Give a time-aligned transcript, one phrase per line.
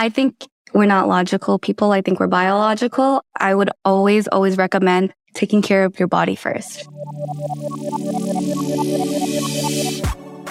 [0.00, 1.92] I think we're not logical people.
[1.92, 3.22] I think we're biological.
[3.38, 6.88] I would always, always recommend taking care of your body first.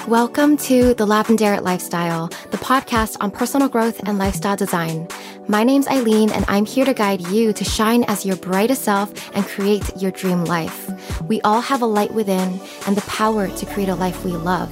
[0.08, 5.08] Welcome to the Lavendaire Lifestyle, the podcast on personal growth and lifestyle design.
[5.48, 9.36] My name's Eileen, and I'm here to guide you to shine as your brightest self
[9.36, 10.92] and create your dream life.
[11.24, 14.72] We all have a light within and the power to create a life we love.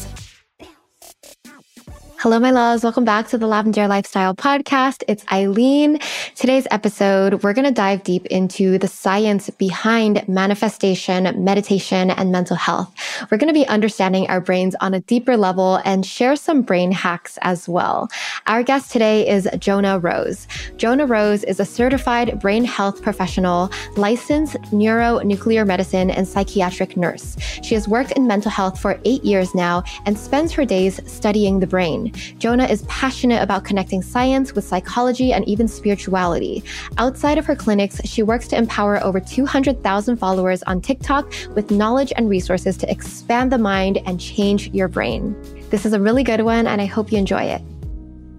[2.21, 2.83] Hello, my loves.
[2.83, 5.01] Welcome back to the Lavendaire Lifestyle Podcast.
[5.07, 5.97] It's Eileen.
[6.35, 12.55] Today's episode, we're going to dive deep into the science behind manifestation, meditation, and mental
[12.55, 12.93] health.
[13.31, 16.91] We're going to be understanding our brains on a deeper level and share some brain
[16.91, 18.07] hacks as well.
[18.45, 20.45] Our guest today is Jonna Rose.
[20.77, 27.35] Jonna Rose is a certified brain health professional, licensed neuronuclear medicine and psychiatric nurse.
[27.63, 31.59] She has worked in mental health for eight years now and spends her days studying
[31.59, 32.10] the brain.
[32.39, 36.63] Jonna is passionate about connecting science with psychology and even spirituality.
[36.97, 42.11] Outside of her clinics, she works to empower over 200,000 followers on TikTok with knowledge
[42.15, 45.35] and resources to expand the mind and change your brain.
[45.69, 47.61] This is a really good one, and I hope you enjoy it.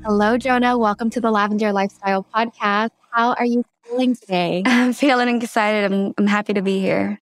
[0.05, 0.79] Hello, Jonna.
[0.79, 2.91] Welcome to the Lavendaire Lifestyle Podcast.
[3.11, 4.63] How are you feeling today?
[4.67, 5.93] I'm feeling excited.
[5.93, 7.22] I'm, I'm happy to be here.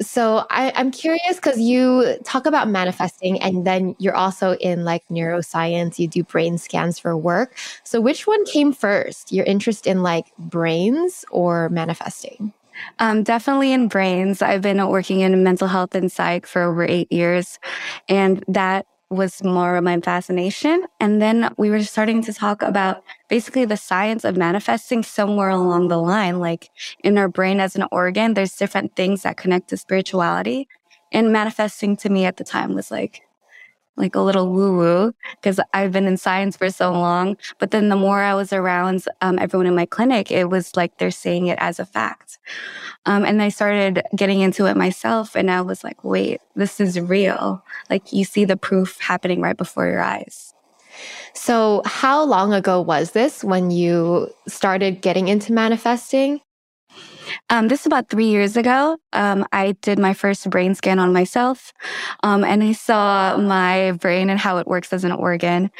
[0.00, 5.06] So I, I'm curious because you talk about manifesting and then you're also in like
[5.08, 7.56] neuroscience, you do brain scans for work.
[7.84, 9.32] So which one came first?
[9.32, 12.52] Your interest in like brains or manifesting?
[13.00, 14.40] Um, definitely in brains.
[14.40, 17.58] I've been working in mental health and psych for over eight years.
[18.08, 20.84] And that was more of my fascination.
[21.00, 25.88] And then we were starting to talk about basically the science of manifesting somewhere along
[25.88, 26.40] the line.
[26.40, 26.70] Like
[27.02, 30.68] in our brain as an organ, there's different things that connect to spirituality.
[31.10, 33.22] And manifesting to me at the time was like,
[33.98, 37.36] like a little woo woo because I've been in science for so long.
[37.58, 40.98] But then the more I was around um, everyone in my clinic, it was like
[40.98, 42.38] they're saying it as a fact.
[43.06, 47.00] Um, and I started getting into it myself, and I was like, wait, this is
[47.00, 47.64] real.
[47.90, 50.52] Like you see the proof happening right before your eyes.
[51.34, 56.40] So, how long ago was this when you started getting into manifesting?
[57.50, 58.98] Um, this is about three years ago.
[59.12, 61.72] Um, I did my first brain scan on myself,
[62.22, 65.70] um, and I saw my brain and how it works as an organ.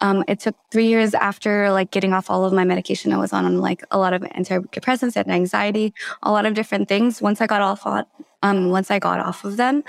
[0.00, 3.12] Um, it took three years after like getting off all of my medication.
[3.12, 7.22] I was on like a lot of antidepressants and anxiety, a lot of different things.
[7.22, 7.86] Once I got off
[8.42, 9.84] um, once I got off of them,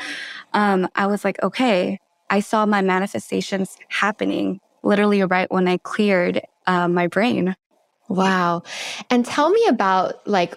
[0.53, 2.00] um, I was like, okay,
[2.30, 7.56] I saw my manifestations happening literally right when I cleared uh, my brain.
[8.09, 8.63] Wow.
[9.09, 10.53] And tell me about like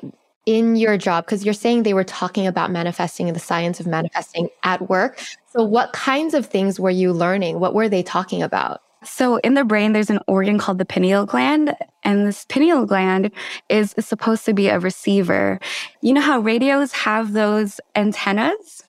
[0.47, 1.27] in your job?
[1.27, 5.21] Because you're saying they were talking about manifesting and the science of manifesting at work.
[5.53, 7.61] So, what kinds of things were you learning?
[7.61, 8.81] What were they talking about?
[9.05, 13.31] So, in the brain, there's an organ called the pineal gland, and this pineal gland
[13.69, 15.61] is supposed to be a receiver.
[16.01, 18.85] You know how radios have those antennas?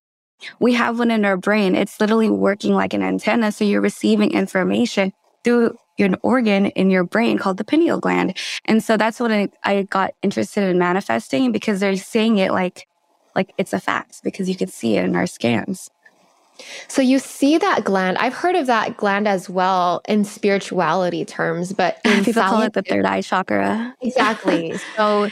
[0.59, 1.75] We have one in our brain.
[1.75, 3.51] It's literally working like an antenna.
[3.51, 5.13] So, you're receiving information
[5.47, 8.37] through an organ in your brain called the pineal gland.
[8.65, 12.85] And so that's what I, I got interested in manifesting because they're saying it like,
[13.33, 15.89] like it's a fact because you could see it in our scans.
[16.89, 18.17] So you see that gland.
[18.17, 22.81] I've heard of that gland as well in spirituality terms, but people call it the
[22.81, 23.95] third eye chakra.
[24.01, 24.75] Exactly.
[24.97, 25.29] so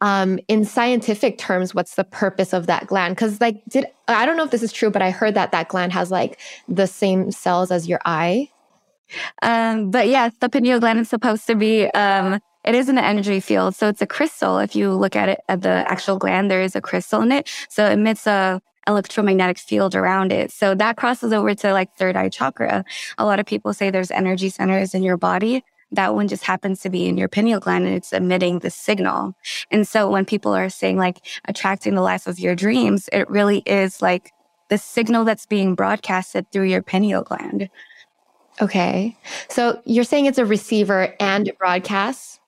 [0.00, 3.16] um, in scientific terms, what's the purpose of that gland?
[3.16, 5.68] Because like, did I don't know if this is true, but I heard that that
[5.68, 8.48] gland has like the same cells as your eye.
[9.42, 13.40] Um, but yes, the pineal gland is supposed to be, um, it is an energy
[13.40, 13.74] field.
[13.74, 14.58] So it's a crystal.
[14.58, 17.48] If you look at it at the actual gland, there is a crystal in it.
[17.68, 20.50] So it emits a electromagnetic field around it.
[20.50, 22.84] So that crosses over to like third eye chakra.
[23.18, 25.62] A lot of people say there's energy centers in your body.
[25.92, 29.34] That one just happens to be in your pineal gland and it's emitting the signal.
[29.70, 33.58] And so when people are saying like attracting the life of your dreams, it really
[33.64, 34.30] is like
[34.68, 37.70] the signal that's being broadcasted through your pineal gland.
[38.60, 39.16] Okay.
[39.48, 42.40] So you're saying it's a receiver and broadcast?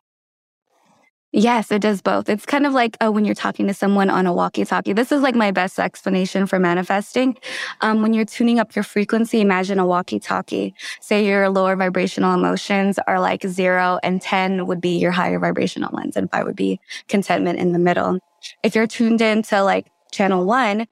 [1.33, 2.29] Yes, it does both.
[2.29, 4.93] It's kind of like oh, when you're talking to someone on a walkie talkie.
[4.93, 7.39] This is like my best explanation for manifesting.
[7.83, 10.75] Um, when you're tuning up your frequency, imagine a walkie talkie.
[11.01, 15.93] Say your lower vibrational emotions are like zero and 10 would be your higher vibrational
[15.93, 18.19] ones and five would be contentment in the middle.
[18.65, 20.89] If you're tuned into like channel one,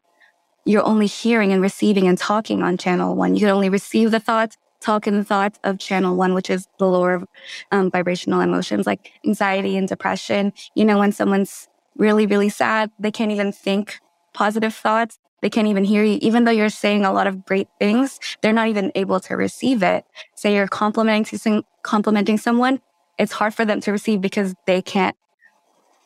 [0.65, 3.35] you're only hearing and receiving and talking on channel one.
[3.35, 6.87] You can only receive the thoughts talk and thoughts of channel one, which is the
[6.87, 7.25] lower
[7.73, 10.53] um, vibrational emotions like anxiety and depression.
[10.75, 12.91] You know, when someone's really, really sad.
[12.99, 13.99] They can't even think
[14.33, 15.19] positive thoughts.
[15.43, 16.19] They can't even hear you.
[16.23, 19.83] Even though you're saying a lot of great things, they're not even able to receive
[19.83, 20.05] it.
[20.37, 22.81] Say you're complimenting, complimenting someone,
[23.19, 25.17] it's hard for them to receive because they can't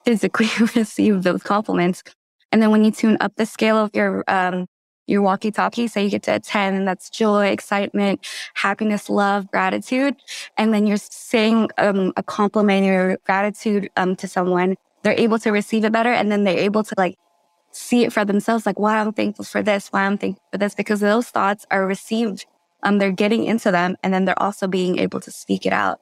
[0.04, 2.02] physically receive those compliments.
[2.50, 4.66] And then when you tune up the scale of your, um,
[5.06, 10.16] your walkie talkie, So you get to attend and that's joy, excitement, happiness, love, gratitude.
[10.56, 15.50] And then you're saying, um, a compliment or gratitude, um, to someone, they're able to
[15.50, 16.12] receive it better.
[16.12, 17.16] And then they're able to like
[17.72, 20.74] see it for themselves, like why I'm thankful for this, why I'm thankful for this,
[20.74, 22.46] because those thoughts are received.
[22.84, 26.00] Um, they're getting into them and then they're also being able to speak it out.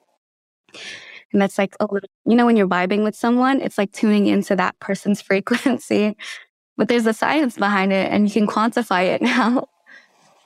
[1.31, 4.27] And that's like, a little, you know, when you're vibing with someone, it's like tuning
[4.27, 6.17] into that person's frequency.
[6.81, 9.69] But there's a science behind it and you can quantify it now.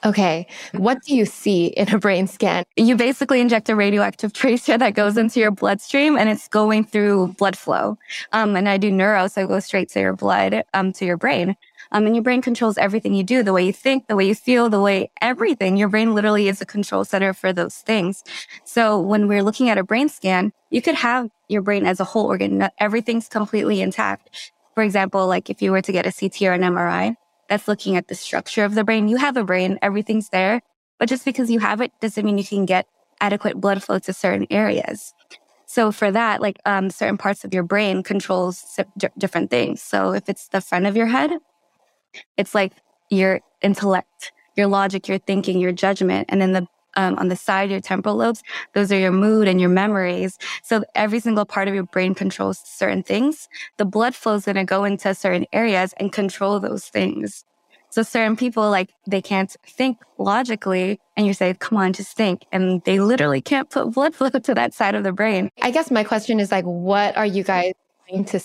[0.03, 0.47] Okay.
[0.73, 2.65] What do you see in a brain scan?
[2.75, 7.29] You basically inject a radioactive tracer that goes into your bloodstream and it's going through
[7.37, 7.97] blood flow.
[8.33, 11.15] Um, and I do neuro, so it goes straight to your blood, um, to your
[11.15, 11.55] brain.
[11.93, 14.35] Um, and your brain controls everything you do, the way you think, the way you
[14.35, 15.77] feel, the way everything.
[15.77, 18.25] Your brain literally is a control center for those things.
[18.65, 22.03] So when we're looking at a brain scan, you could have your brain as a
[22.03, 22.67] whole organ.
[22.77, 24.51] Everything's completely intact.
[24.75, 27.15] For example, like if you were to get a CT or an MRI,
[27.49, 29.07] that's looking at the structure of the brain.
[29.07, 30.61] You have a brain, everything's there.
[30.99, 32.87] But just because you have it doesn't mean you can get
[33.21, 35.13] adequate blood flow to certain areas.
[35.65, 38.63] So for that, like um, certain parts of your brain controls
[39.17, 39.81] different things.
[39.81, 41.31] So if it's the front of your head,
[42.37, 42.73] it's like
[43.09, 46.27] your intellect, your logic, your thinking, your judgment.
[46.29, 48.43] And then the um, on the side, your temporal lobes,
[48.73, 50.37] those are your mood and your memories.
[50.63, 53.47] So every single part of your brain controls certain things.
[53.77, 57.43] The blood flow is going to go into certain areas and control those things.
[57.89, 62.45] So certain people, like, they can't think logically and you say, come on, just think.
[62.51, 65.49] And they literally can't put blood flow to that side of the brain.
[65.61, 67.73] I guess my question is like, what are you guys
[68.09, 68.39] going to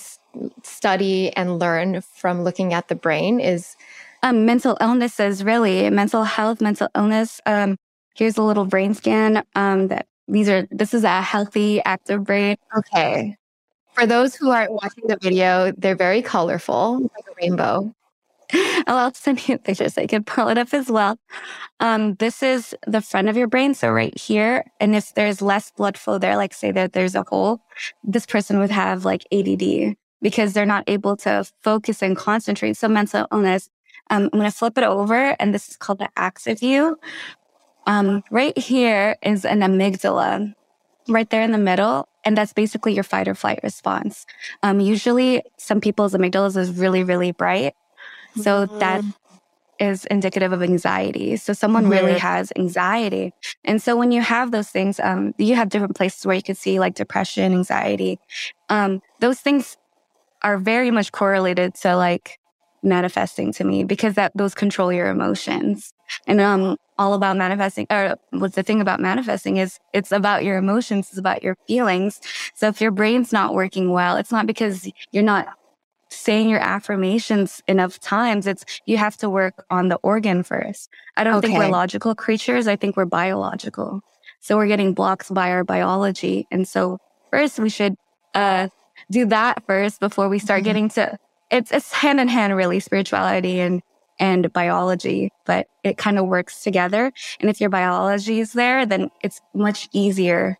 [0.62, 3.76] study and learn from looking at the brain is
[4.22, 7.40] um, mental illnesses, really mental health, mental illness.
[7.46, 7.76] Um,
[8.14, 9.44] here's a little brain scan.
[9.54, 12.56] Um, that these are, this is a healthy, active brain.
[12.76, 13.36] Okay.
[13.94, 17.92] For those who aren't watching the video, they're very colorful, like a rainbow.
[18.86, 21.18] I'll send you pictures so you can pull it up as well.
[21.80, 23.74] Um, this is the front of your brain.
[23.74, 24.64] So right here.
[24.80, 27.60] And if there's less blood flow there, like say that there's a hole,
[28.04, 32.76] this person would have like ADD because they're not able to focus and concentrate.
[32.76, 33.68] So mental illness.
[34.10, 36.98] Um, I'm going to flip it over and this is called the axis view.
[37.86, 40.54] Um, right here is an amygdala
[41.08, 42.08] right there in the middle.
[42.24, 44.26] And that's basically your fight or flight response.
[44.62, 47.74] Um, usually some people's amygdalas is really, really bright.
[48.36, 48.78] So mm-hmm.
[48.78, 49.04] that
[49.78, 51.36] is indicative of anxiety.
[51.36, 51.92] So someone mm-hmm.
[51.92, 53.32] really has anxiety.
[53.64, 56.54] And so when you have those things, um, you have different places where you can
[56.54, 58.18] see like depression, anxiety.
[58.68, 59.78] Um, those things
[60.42, 62.38] are very much correlated to like
[62.82, 65.92] manifesting to me because that those control your emotions.
[66.26, 70.58] And um all about manifesting or what's the thing about manifesting is it's about your
[70.58, 72.20] emotions, it's about your feelings.
[72.54, 75.48] So if your brain's not working well, it's not because you're not
[76.10, 78.46] saying your affirmations enough times.
[78.46, 80.90] It's you have to work on the organ first.
[81.16, 81.48] I don't okay.
[81.48, 82.66] think we're logical creatures.
[82.66, 84.02] I think we're biological.
[84.40, 86.46] So we're getting blocked by our biology.
[86.50, 86.98] And so
[87.30, 87.94] first we should
[88.34, 88.68] uh
[89.10, 90.64] do that first before we start mm-hmm.
[90.64, 91.18] getting to
[91.50, 93.82] it's it's hand in hand really spirituality and
[94.18, 99.10] and biology but it kind of works together and if your biology is there then
[99.22, 100.58] it's much easier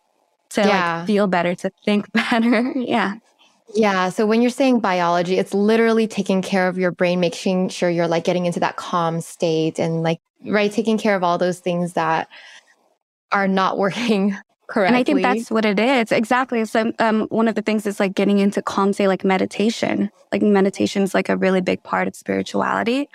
[0.49, 0.99] to yeah.
[0.99, 3.15] like feel better to think better yeah
[3.75, 4.09] yeah.
[4.09, 8.07] So when you're saying biology, it's literally taking care of your brain, making sure you're
[8.07, 11.93] like getting into that calm state and like, right, taking care of all those things
[11.93, 12.27] that
[13.31, 14.35] are not working
[14.71, 14.87] Correctly.
[14.87, 16.13] And I think that's what it is.
[16.13, 16.63] Exactly.
[16.63, 20.09] So um, one of the things is like getting into calm, say like meditation.
[20.31, 23.09] Like meditation is like a really big part of spirituality.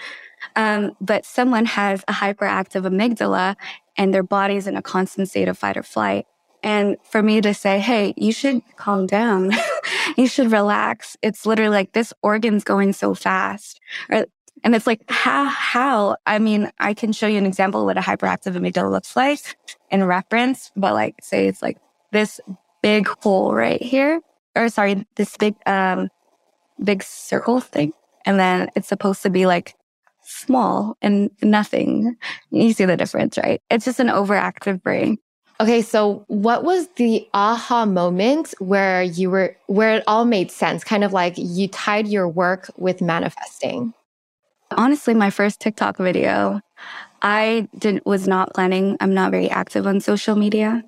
[0.55, 3.57] Um, but someone has a hyperactive amygdala
[3.97, 6.27] and their body's in a constant state of fight or flight.
[6.63, 9.53] And for me to say, hey, you should calm down.
[10.19, 11.17] you should relax.
[11.23, 13.81] It's literally like this organ's going so fast.
[14.11, 14.27] Or
[14.65, 16.17] and it's like, how, how?
[16.27, 19.57] I mean, I can show you an example of what a hyperactive amygdala looks like
[19.91, 21.79] in reference, but like, say it's like
[22.13, 22.41] this
[22.83, 24.21] big hole right here,
[24.55, 26.09] or sorry, this big, um,
[26.83, 27.93] big circle thing.
[28.25, 29.75] And then it's supposed to be like
[30.23, 32.17] small and nothing.
[32.51, 33.63] You see the difference, right?
[33.71, 35.19] It's just an overactive brain.
[35.59, 40.85] Okay, so what was the aha moment where you were where it all made sense?
[40.85, 43.95] Kind of like you tied your work with manifesting.
[44.73, 46.61] Honestly, my first TikTok video,
[47.23, 48.97] I didn't was not planning.
[49.01, 50.85] I'm not very active on social media,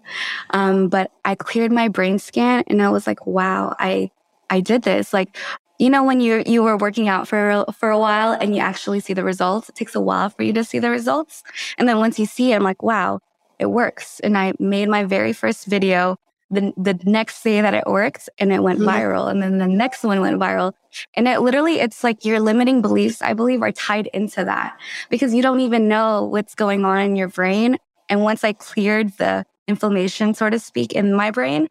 [0.50, 4.10] um, but I cleared my brain scan and I was like, "Wow, I
[4.50, 5.36] I did this." Like
[5.78, 9.00] you know when you you were working out for for a while and you actually
[9.00, 11.42] see the results it takes a while for you to see the results
[11.78, 13.20] and then once you see it i'm like wow
[13.58, 16.16] it works and i made my very first video
[16.50, 18.88] the the next day that it worked and it went mm-hmm.
[18.88, 20.72] viral and then the next one went viral
[21.14, 24.78] and it literally it's like your limiting beliefs i believe are tied into that
[25.10, 27.76] because you don't even know what's going on in your brain
[28.08, 31.68] and once i cleared the inflammation so to speak in my brain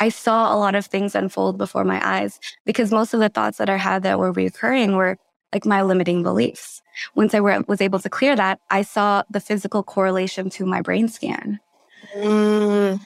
[0.00, 3.58] I saw a lot of things unfold before my eyes because most of the thoughts
[3.58, 5.18] that I had that were recurring were
[5.52, 6.82] like my limiting beliefs.
[7.16, 10.82] Once I were, was able to clear that, I saw the physical correlation to my
[10.82, 11.58] brain scan.
[12.14, 13.00] Mm.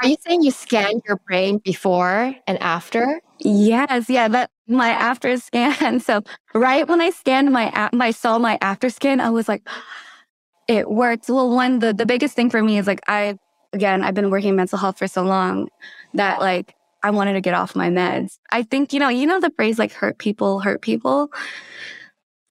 [0.00, 3.20] Are you saying you scanned your brain before and after?
[3.40, 6.00] Yes, yeah, that my after scan.
[6.00, 6.22] So
[6.54, 9.66] right when I scanned my my saw my after scan, I was like,
[10.68, 11.28] it worked.
[11.28, 13.38] Well, one the the biggest thing for me is like I
[13.72, 15.68] again I've been working mental health for so long
[16.14, 18.38] that like I wanted to get off my meds.
[18.50, 21.30] I think, you know, you know the phrase like hurt people hurt people.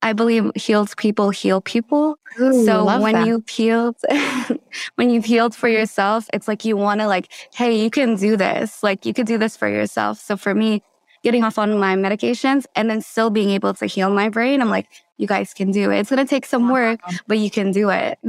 [0.01, 2.19] I believe healed people heal people.
[2.39, 3.27] Ooh, so when that.
[3.27, 3.97] you healed,
[4.95, 8.37] when you've healed for yourself, it's like you want to like, hey, you can do
[8.37, 8.83] this.
[8.83, 10.19] Like you could do this for yourself.
[10.19, 10.83] So for me,
[11.23, 14.69] getting off on my medications and then still being able to heal my brain, I'm
[14.69, 14.87] like,
[15.17, 15.99] you guys can do it.
[15.99, 18.19] It's going to take some work, but you can do it.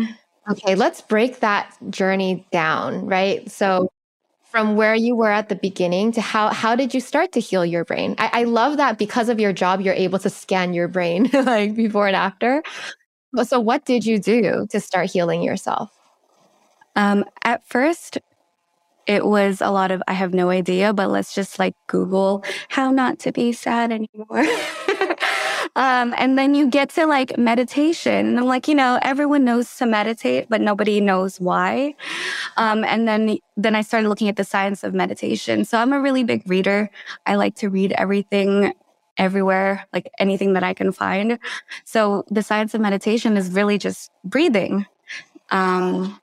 [0.51, 3.49] Okay, let's break that journey down, right?
[3.51, 3.91] So
[4.51, 7.65] from where you were at the beginning to how how did you start to heal
[7.65, 8.15] your brain?
[8.19, 11.75] I, I love that because of your job, you're able to scan your brain like
[11.75, 12.63] before and after.
[13.45, 15.93] So what did you do to start healing yourself?
[16.97, 18.19] Um, at first,
[19.07, 22.91] it was a lot of I have no idea, but let's just like Google how
[22.91, 24.45] not to be sad anymore.
[25.79, 28.27] Um, and then you get to like meditation.
[28.27, 31.95] And I'm like, you know, everyone knows to meditate, but nobody knows why.
[32.57, 35.65] Um, and then, then I started looking at the science of meditation.
[35.65, 36.91] So I'm a really big reader.
[37.27, 38.75] I like to read everything
[39.19, 41.39] everywhere, like anything that I can find.
[41.85, 44.85] So the science of meditation is really just breathing.
[45.51, 46.21] Um,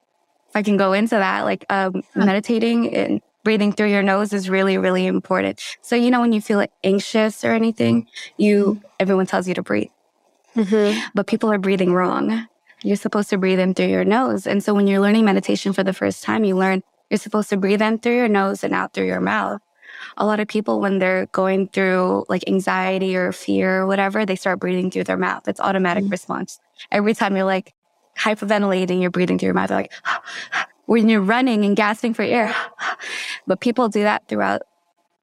[0.50, 4.50] if I can go into that, like um, meditating and breathing through your nose is
[4.50, 5.62] really, really important.
[5.82, 9.88] So, you know, when you feel anxious or anything, you, everyone tells you to breathe.
[10.56, 11.00] Mm-hmm.
[11.14, 12.48] But people are breathing wrong.
[12.84, 14.46] You're supposed to breathe in through your nose.
[14.46, 17.58] And so when you're learning meditation for the first time, you learn you're supposed to
[17.58, 19.62] breathe in through your nose and out through your mouth.
[20.18, 24.36] A lot of people, when they're going through like anxiety or fear or whatever, they
[24.36, 25.48] start breathing through their mouth.
[25.48, 26.12] It's automatic mm-hmm.
[26.12, 26.60] response.
[26.92, 27.74] Every time you're like
[28.18, 29.70] hyperventilating, you're breathing through your mouth.
[29.70, 29.94] They're like,
[30.86, 32.56] when you're running and gasping for air.
[33.48, 34.64] but people do that throughout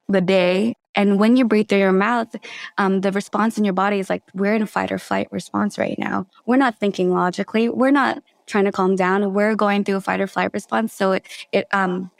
[0.08, 0.74] the day.
[0.94, 2.34] And when you breathe through your mouth,
[2.76, 5.78] um, the response in your body is like, we're in a fight or flight response
[5.78, 6.26] right now.
[6.44, 7.70] We're not thinking logically.
[7.70, 9.32] We're not trying to calm down.
[9.32, 10.92] We're going through a fight or flight response.
[10.92, 12.10] So it, it, um,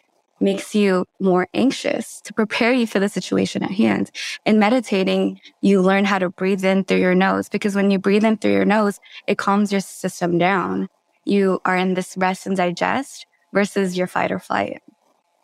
[0.43, 4.11] makes you more anxious to prepare you for the situation at hand.
[4.45, 8.25] In meditating, you learn how to breathe in through your nose because when you breathe
[8.25, 10.89] in through your nose, it calms your system down.
[11.25, 14.83] You are in this rest and digest versus your fight or flight.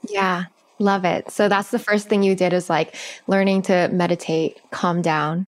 [0.08, 0.44] Yeah,
[0.78, 1.30] love it.
[1.30, 2.94] So that's the first thing you did is like
[3.26, 5.46] learning to meditate, calm down.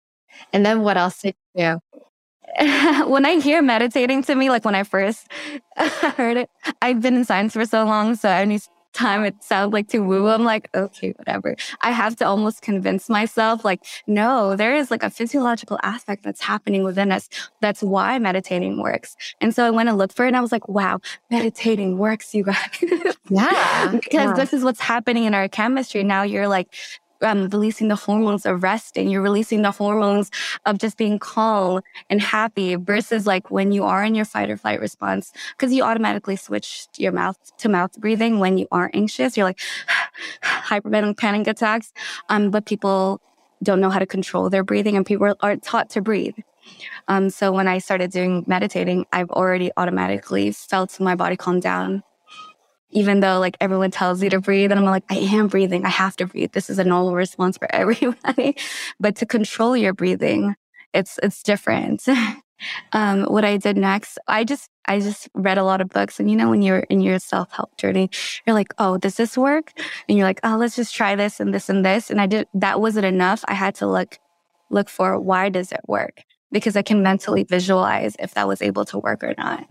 [0.52, 2.00] And then what else did you do?
[3.07, 5.26] when I hear meditating to me, like when I first
[5.76, 6.50] heard it,
[6.83, 8.62] I've been in science for so long, so I need
[8.93, 10.29] time it sounds like to woo.
[10.29, 11.57] I'm like, okay, whatever.
[11.81, 16.41] I have to almost convince myself, like, no, there is like a physiological aspect that's
[16.41, 17.29] happening within us.
[17.61, 19.17] That's why meditating works.
[19.41, 22.35] And so I went and looked for it and I was like, wow, meditating works,
[22.35, 22.57] you guys.
[23.33, 23.91] Yeah.
[23.93, 24.33] because yeah.
[24.33, 26.03] this is what's happening in our chemistry.
[26.03, 26.75] Now you're like
[27.23, 29.09] um, releasing the hormones of resting.
[29.09, 30.31] You're releasing the hormones
[30.67, 34.57] of just being calm and happy versus like when you are in your fight or
[34.57, 39.37] flight response, because you automatically switch your mouth to mouth breathing when you are anxious.
[39.37, 39.61] You're like
[40.43, 41.93] hyperventilating panic attacks.
[42.29, 43.21] Um, but people
[43.62, 46.37] don't know how to control their breathing and people aren't taught to breathe.
[47.09, 52.03] Um, so when I started doing meditating, I've already automatically felt my body calm down
[52.93, 55.85] even though like everyone tells you to breathe and I'm like, I am breathing.
[55.85, 56.53] I have to breathe.
[56.53, 58.57] This is a normal response for everybody.
[58.99, 60.57] but to control your breathing,
[60.93, 62.07] it's, it's different.
[62.93, 66.31] um, what I did next, I just, I just read a lot of books and
[66.31, 68.11] you know, when you're in your self help journey,
[68.47, 69.73] you're like, Oh, does this work?
[70.09, 72.11] And you're like, Oh, let's just try this and this and this.
[72.11, 73.45] And I did, that wasn't enough.
[73.47, 74.19] I had to look,
[74.71, 76.23] look for why does it work?
[76.53, 79.65] Because I can mentally visualize if that was able to work or not.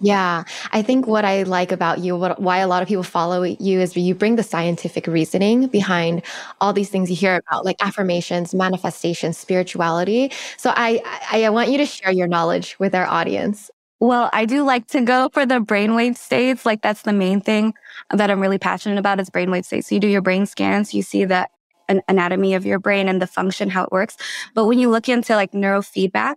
[0.00, 3.44] Yeah, I think what I like about you, what, why a lot of people follow
[3.44, 6.22] you is you bring the scientific reasoning behind
[6.60, 10.32] all these things you hear about, like affirmations, manifestations, spirituality.
[10.56, 13.70] So I, I, I want you to share your knowledge with our audience.
[14.00, 16.66] Well, I do like to go for the brainwave states.
[16.66, 17.72] Like that's the main thing
[18.10, 19.88] that I'm really passionate about is brainwave states.
[19.88, 23.28] So you do your brain scans, you see an anatomy of your brain and the
[23.28, 24.16] function, how it works.
[24.54, 26.34] But when you look into like neurofeedback,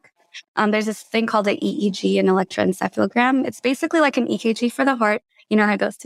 [0.55, 3.45] um, there's this thing called an EEG, an electroencephalogram.
[3.45, 5.21] It's basically like an EKG for the heart.
[5.49, 5.97] You know how it goes.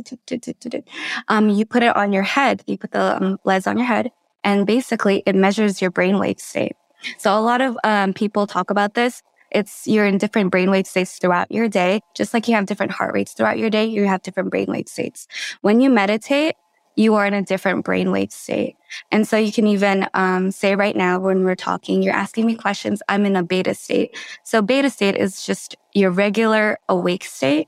[1.28, 2.64] Um, you put it on your head.
[2.68, 4.12] You put the um, leads on your head,
[4.44, 6.74] and basically it measures your brainwave state.
[7.18, 9.24] So a lot of um, people talk about this.
[9.52, 13.14] It's you're in different brainwave states throughout your day, just like you have different heart
[13.14, 13.86] rates throughout your day.
[13.86, 15.28] You have different brainwave states.
[15.62, 16.56] When you meditate,
[17.02, 18.76] you are in a different brainwave state.
[19.12, 22.56] And so you can even um, say right now when we're talking, you're asking me
[22.56, 24.18] questions, I'm in a beta state.
[24.44, 27.68] So beta state is just your regular awake state.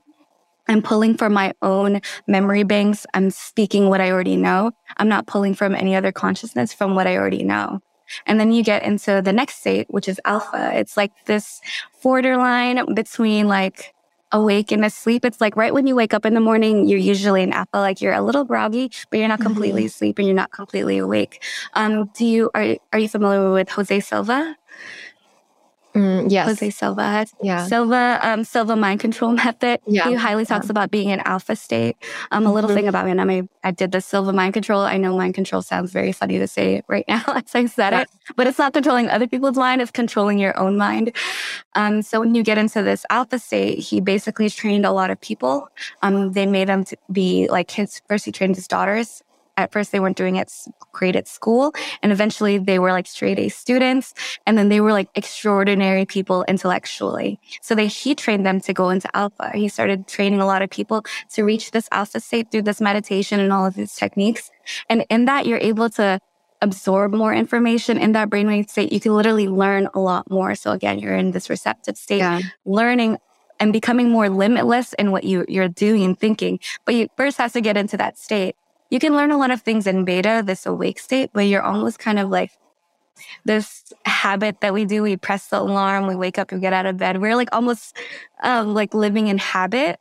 [0.68, 3.06] I'm pulling from my own memory banks.
[3.12, 4.72] I'm speaking what I already know.
[4.96, 7.80] I'm not pulling from any other consciousness from what I already know.
[8.26, 10.70] And then you get into the next state, which is alpha.
[10.74, 11.60] It's like this
[12.02, 13.94] borderline between like
[14.34, 15.24] awake and asleep.
[15.24, 18.02] It's like right when you wake up in the morning, you're usually in alpha, like
[18.02, 19.86] you're a little groggy, but you're not completely mm-hmm.
[19.86, 21.42] asleep and you're not completely awake.
[21.74, 24.56] Um, do you are are you familiar with Jose Silva?
[25.94, 26.46] Mm, yes.
[26.48, 27.32] Jose Silva has.
[27.40, 27.66] Yeah.
[27.66, 29.80] Silva, um, Silva mind control method.
[29.86, 30.08] Yeah.
[30.08, 30.72] He highly talks yeah.
[30.72, 31.96] about being in alpha state.
[32.32, 32.76] Um, a little mm-hmm.
[32.76, 34.80] thing about me, and I, I did the Silva mind control.
[34.80, 38.00] I know mind control sounds very funny to say right now as I said yeah.
[38.02, 39.80] it, but it's not controlling other people's mind.
[39.80, 41.14] It's controlling your own mind.
[41.74, 45.20] Um, so when you get into this alpha state, he basically trained a lot of
[45.20, 45.68] people.
[46.02, 49.22] Um, they made them to be like his, first he trained his daughters
[49.56, 50.52] at first they weren't doing it
[50.92, 54.14] great at school and eventually they were like straight A students
[54.46, 57.38] and then they were like extraordinary people intellectually.
[57.60, 59.50] So they, he trained them to go into alpha.
[59.54, 63.40] He started training a lot of people to reach this alpha state through this meditation
[63.40, 64.50] and all of these techniques.
[64.88, 66.20] And in that you're able to
[66.62, 68.90] absorb more information in that brainwave state.
[68.90, 70.54] You can literally learn a lot more.
[70.54, 72.40] So again, you're in this receptive state, yeah.
[72.64, 73.18] learning
[73.60, 76.58] and becoming more limitless in what you, you're doing and thinking.
[76.84, 78.56] But you first have to get into that state
[78.94, 81.98] you can learn a lot of things in beta, this awake state, but you're almost
[81.98, 82.52] kind of like
[83.44, 85.02] this habit that we do.
[85.02, 87.20] We press the alarm, we wake up, we get out of bed.
[87.20, 87.96] We're like almost
[88.44, 89.98] um, like living in habit.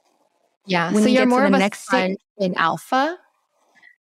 [0.67, 0.94] Yeah.
[0.94, 3.17] When so you are more of a next state in alpha.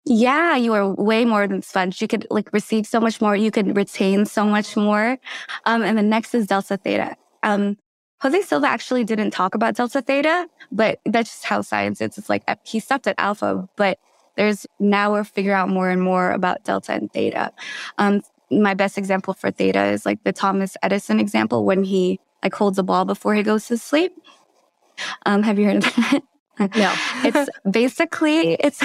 [0.04, 2.02] Yeah, you are way more than sponge.
[2.02, 3.34] You could like receive so much more.
[3.34, 5.16] You could retain so much more.
[5.64, 7.16] Um, and the next is delta theta.
[7.42, 7.78] Um,
[8.20, 12.18] Jose Silva actually didn't talk about delta theta, but that's just how science is.
[12.18, 13.98] It's like he stopped at alpha, but
[14.36, 17.52] there's now we're figuring out more and more about delta and theta.
[17.98, 22.54] Um, my best example for theta is like the Thomas Edison example when he like
[22.54, 24.12] holds a ball before he goes to sleep.
[25.26, 26.22] Um, have you heard of that?
[26.76, 28.80] no, it's basically it's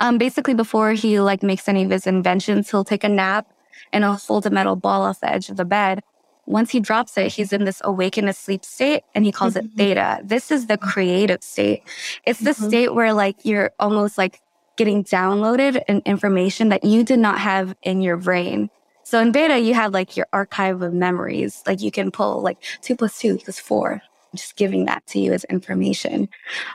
[0.00, 3.46] um, basically before he like makes any of his inventions, he'll take a nap
[3.92, 6.02] and he'll hold a metal ball off the edge of the bed.
[6.46, 9.66] Once he drops it, he's in this awakened asleep state and he calls mm-hmm.
[9.66, 10.20] it theta.
[10.22, 11.82] This is the creative state.
[12.24, 12.68] It's the mm-hmm.
[12.68, 14.40] state where like you're almost like
[14.78, 18.70] getting downloaded and information that you did not have in your brain.
[19.02, 21.62] So in beta, you have like your archive of memories.
[21.66, 24.00] Like you can pull like two plus two equals four.
[24.34, 26.28] Just giving that to you as information.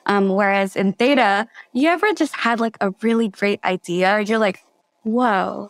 [0.08, 4.20] Um, whereas in theta, you ever just had like a really great idea?
[4.22, 4.60] You're like,
[5.04, 5.70] whoa,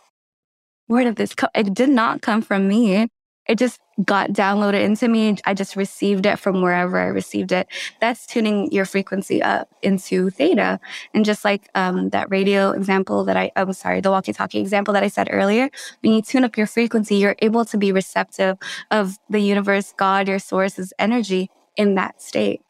[0.86, 1.50] where did this come?
[1.54, 3.08] It did not come from me
[3.46, 5.36] it just got downloaded into me.
[5.44, 7.68] I just received it from wherever I received it.
[8.00, 10.80] That's tuning your frequency up into theta.
[11.12, 14.94] And just like um, that radio example that I, I'm sorry, the walkie talkie example
[14.94, 18.56] that I said earlier, when you tune up your frequency, you're able to be receptive
[18.90, 22.62] of the universe, God, your source's energy in that state.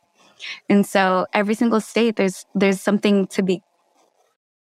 [0.68, 3.62] And so every single state, there's, there's something to be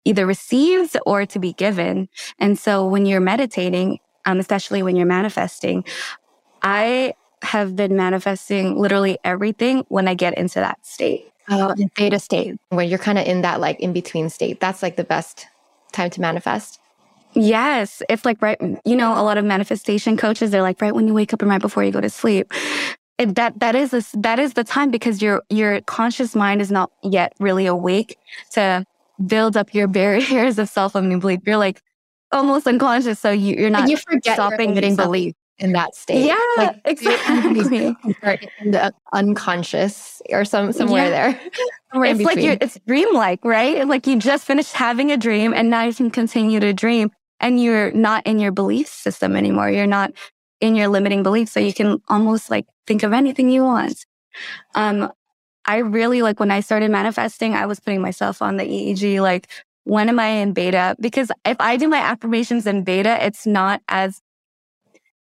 [0.04, 2.08] either received or to be given.
[2.38, 5.84] And so when you're meditating, um, especially when you're manifesting.
[6.62, 11.30] I have been manifesting literally everything when I get into that state.
[11.48, 14.58] Oh, the theta state, where you're kind of in that like in between state.
[14.58, 15.46] That's like the best
[15.92, 16.80] time to manifest.
[17.34, 18.02] Yes.
[18.08, 21.14] It's like right, you know, a lot of manifestation coaches, they're like right when you
[21.14, 22.52] wake up and right before you go to sleep.
[23.18, 26.70] It, that that is a, that is the time because your your conscious mind is
[26.70, 28.18] not yet really awake
[28.52, 28.84] to
[29.24, 31.40] build up your barriers of self limiting belief.
[31.46, 31.80] You're like
[32.32, 33.18] almost unconscious.
[33.18, 36.26] So you, are not you forget stopping limiting belief in that state.
[36.26, 37.96] Yeah, like, exactly.
[38.60, 41.10] in the unconscious or some somewhere yeah.
[41.10, 41.40] there.
[41.92, 43.86] Somewhere it's like you're, it's dreamlike, right?
[43.86, 47.10] Like you just finished having a dream and now you can continue to dream
[47.40, 49.70] and you're not in your belief system anymore.
[49.70, 50.12] You're not
[50.60, 51.52] in your limiting beliefs.
[51.52, 54.04] So you can almost like think of anything you want.
[54.74, 55.10] Um,
[55.64, 59.48] I really like when I started manifesting, I was putting myself on the EEG like
[59.86, 60.96] when am I in beta?
[61.00, 64.20] Because if I do my affirmations in beta, it's not as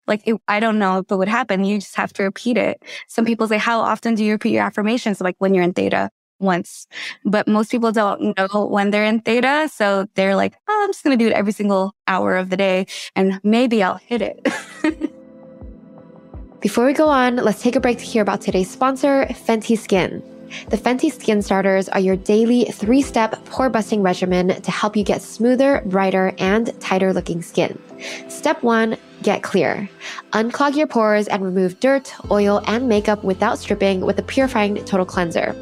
[0.07, 1.65] like it, I don't know if it would happen.
[1.65, 2.81] You just have to repeat it.
[3.07, 6.09] Some people say, "How often do you repeat your affirmations?" Like when you're in theta.
[6.39, 6.87] once.
[7.23, 9.69] But most people don't know when they're in theta.
[9.71, 12.57] So they're like, oh, I'm just going to do it every single hour of the
[12.57, 14.45] day and maybe I'll hit it.
[16.59, 20.21] Before we go on, let's take a break to hear about today's sponsor, Fenty Skin.
[20.69, 25.03] The Fenty Skin Starters are your daily three step pore busting regimen to help you
[25.03, 27.79] get smoother, brighter, and tighter looking skin.
[28.27, 29.89] Step one, get clear.
[30.31, 35.05] Unclog your pores and remove dirt, oil, and makeup without stripping with a purifying total
[35.05, 35.55] cleanser.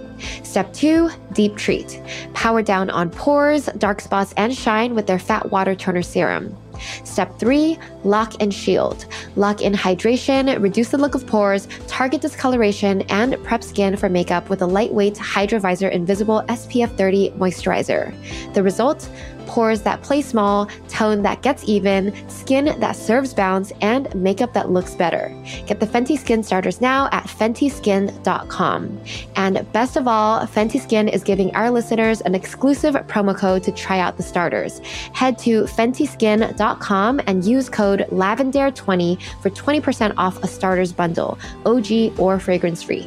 [0.43, 2.01] Step two, deep treat.
[2.33, 6.55] Power down on pores, dark spots, and shine with their fat water toner serum.
[7.03, 9.05] Step three, lock and shield.
[9.35, 14.49] Lock in hydration, reduce the look of pores, target discoloration, and prep skin for makeup
[14.49, 18.13] with a lightweight Hydra Vizor Invisible SPF 30 moisturizer.
[18.53, 19.09] The result?
[19.51, 24.69] Pores that play small, tone that gets even, skin that serves bounce, and makeup that
[24.69, 25.27] looks better.
[25.67, 29.01] Get the Fenty Skin Starters now at FentySkin.com.
[29.35, 33.73] And best of all, Fenty Skin is giving our listeners an exclusive promo code to
[33.73, 34.79] try out the starters.
[35.11, 42.39] Head to FentySkin.com and use code LAVENDAIRE20 for 20% off a starters bundle, OG or
[42.39, 43.05] fragrance free.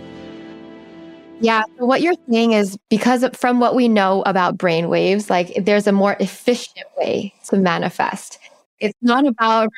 [1.45, 1.65] Yeah.
[1.79, 5.87] So what you're saying is because from what we know about brain waves, like there's
[5.87, 8.39] a more efficient way to manifest.
[8.81, 9.69] It's not about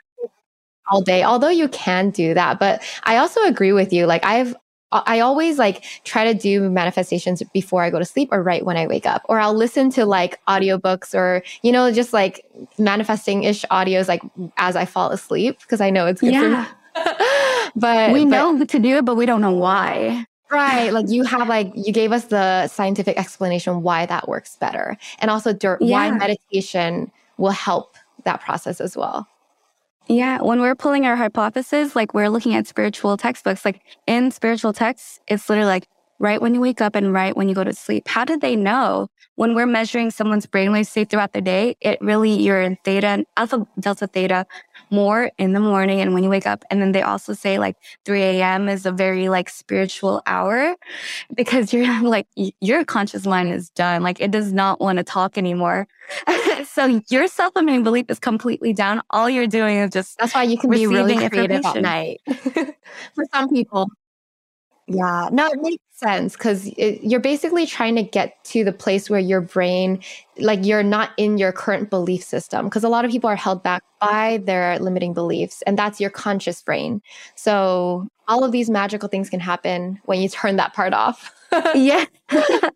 [0.89, 2.61] all day, although you can do that.
[2.61, 4.07] But I also agree with you.
[4.07, 4.55] Like I've
[4.93, 8.77] I always like try to do manifestations before I go to sleep or right when
[8.77, 9.23] I wake up.
[9.29, 12.45] Or I'll listen to like audiobooks or, you know, just like
[12.79, 14.23] manifesting ish audios like
[14.57, 16.69] as I fall asleep because I know it's good yeah.
[17.77, 20.25] but we know to do it, but we don't know why.
[20.51, 20.93] Right.
[20.93, 24.97] Like you have like you gave us the scientific explanation why that works better.
[25.19, 25.77] And also yeah.
[25.79, 29.27] why meditation will help that process as well.
[30.09, 34.73] Yeah, when we're pulling our hypothesis, like we're looking at spiritual textbooks, like in spiritual
[34.73, 35.89] texts, it's literally like
[36.21, 38.07] right when you wake up and right when you go to sleep.
[38.07, 39.09] How did they know?
[39.35, 43.27] When we're measuring someone's brainwave state throughout the day, it really, you're in theta and
[43.37, 44.47] alpha, delta, theta
[44.91, 46.65] more in the morning and when you wake up.
[46.71, 48.69] And then they also say like 3 a.m.
[48.69, 50.75] is a very like spiritual hour
[51.35, 52.27] because you're like,
[52.61, 54.03] your conscious mind is done.
[54.03, 55.89] Like it does not want to talk anymore.
[56.67, 59.03] so your self-limiting belief is completely down.
[59.11, 62.21] All you're doing is just that's why you can be really creative at night
[63.15, 63.89] for some people.
[64.89, 69.19] Yeah, no, it makes sense because you're basically trying to get to the place where
[69.19, 70.01] your brain,
[70.39, 72.67] like you're not in your current belief system.
[72.67, 76.11] Because a lot of people are held back by their limiting beliefs, and that's your
[76.11, 77.03] conscious brain.
[77.35, 81.33] So all of these magical things can happen when you turn that part off.
[81.75, 82.05] yeah.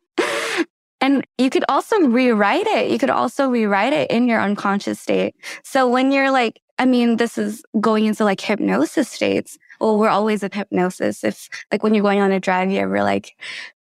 [1.01, 2.91] And you could also rewrite it.
[2.91, 5.35] You could also rewrite it in your unconscious state.
[5.65, 10.09] So when you're like, I mean, this is going into like hypnosis states well, we're
[10.09, 11.25] always in hypnosis.
[11.25, 13.37] If like when you're going on a drive, you ever like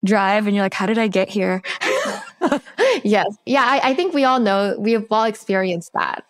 [0.03, 1.61] drive and you're like, how did I get here?
[3.03, 3.35] yes.
[3.45, 3.63] Yeah.
[3.63, 6.23] I, I think we all know, we've all experienced that.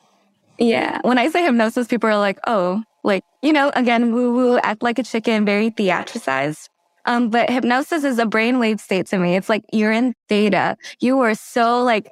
[0.57, 0.99] Yeah.
[1.03, 4.81] When I say hypnosis, people are like, oh, like, you know, again, woo woo, act
[4.81, 6.69] like a chicken, very theatricized.
[7.05, 9.35] Um, but hypnosis is a brainwave state to me.
[9.35, 10.75] It's like you're in theta.
[10.99, 12.11] You are so like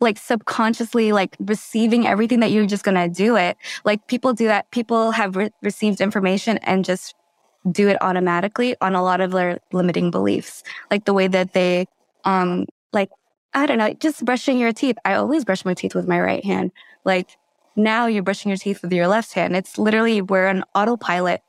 [0.00, 3.56] like subconsciously like receiving everything that you're just going to do it.
[3.84, 4.70] Like people do that.
[4.70, 7.14] People have re- received information and just
[7.70, 10.62] do it automatically on a lot of their limiting beliefs.
[10.90, 11.86] Like the way that they,
[12.24, 13.10] um, like,
[13.54, 14.96] I don't know, just brushing your teeth.
[15.04, 16.72] I always brush my teeth with my right hand.
[17.04, 17.30] Like
[17.76, 19.56] now you're brushing your teeth with your left hand.
[19.56, 21.40] It's literally we're an autopilot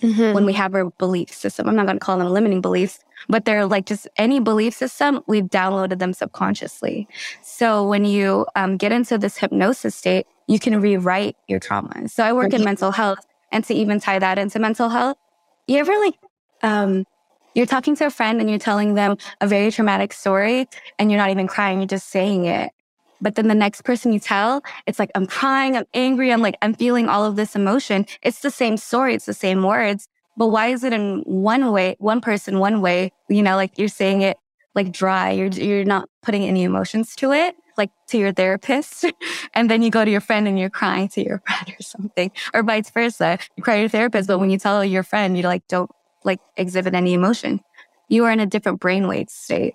[0.00, 0.34] mm-hmm.
[0.34, 1.68] when we have our belief system.
[1.68, 5.22] I'm not going to call them limiting beliefs, but they're like just any belief system,
[5.26, 7.08] we've downloaded them subconsciously.
[7.42, 12.10] So when you um, get into this hypnosis state, you can rewrite your traumas.
[12.10, 15.16] So I work in mental health and to even tie that into mental health,
[15.66, 16.14] you ever like,
[16.62, 17.04] um,
[17.54, 21.18] you're talking to a friend and you're telling them a very traumatic story and you're
[21.18, 22.70] not even crying, you're just saying it.
[23.20, 26.56] But then the next person you tell, it's like, I'm crying, I'm angry, I'm like,
[26.60, 28.04] I'm feeling all of this emotion.
[28.22, 30.06] It's the same story, it's the same words.
[30.36, 33.12] But why is it in one way, one person, one way?
[33.28, 34.36] You know, like you're saying it
[34.74, 35.30] like dry.
[35.30, 39.06] You're you're not putting any emotions to it, like to your therapist.
[39.54, 42.30] and then you go to your friend and you're crying to your friend or something.
[42.54, 43.38] Or vice versa.
[43.56, 45.90] You cry to your therapist, but when you tell your friend, you like don't
[46.22, 47.60] like exhibit any emotion.
[48.08, 49.74] You are in a different brainwave state.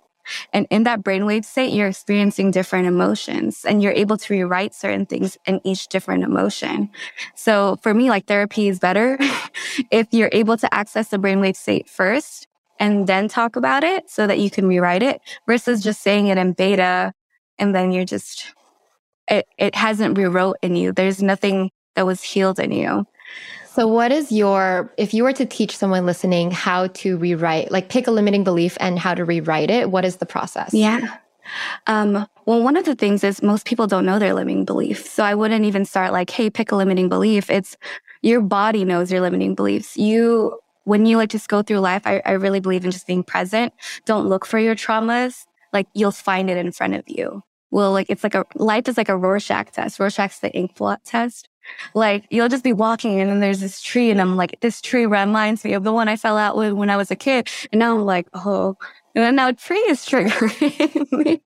[0.53, 5.05] And in that brainwave state, you're experiencing different emotions and you're able to rewrite certain
[5.05, 6.89] things in each different emotion.
[7.35, 9.17] So for me, like therapy is better
[9.91, 12.47] if you're able to access the brainwave state first
[12.79, 16.37] and then talk about it so that you can rewrite it versus just saying it
[16.37, 17.13] in beta
[17.59, 18.53] and then you're just,
[19.27, 20.91] it, it hasn't rewrote in you.
[20.91, 23.05] There's nothing that was healed in you.
[23.73, 27.87] So, what is your, if you were to teach someone listening how to rewrite, like
[27.87, 30.73] pick a limiting belief and how to rewrite it, what is the process?
[30.73, 31.17] Yeah.
[31.87, 35.07] Um, well, one of the things is most people don't know their limiting belief.
[35.07, 37.49] So I wouldn't even start like, hey, pick a limiting belief.
[37.49, 37.77] It's
[38.21, 39.95] your body knows your limiting beliefs.
[39.95, 43.23] You, when you like just go through life, I, I really believe in just being
[43.23, 43.71] present.
[44.05, 45.45] Don't look for your traumas.
[45.71, 47.41] Like you'll find it in front of you.
[47.69, 49.97] Well, like it's like a life is like a Rorschach test.
[49.97, 51.47] Rorschach's the ink blot test.
[51.93, 55.05] Like you'll just be walking and then there's this tree and I'm like, this tree
[55.05, 57.49] reminds me of the one I fell out with when I was a kid.
[57.71, 58.77] And now I'm like, oh,
[59.15, 61.41] and now tree is triggering me.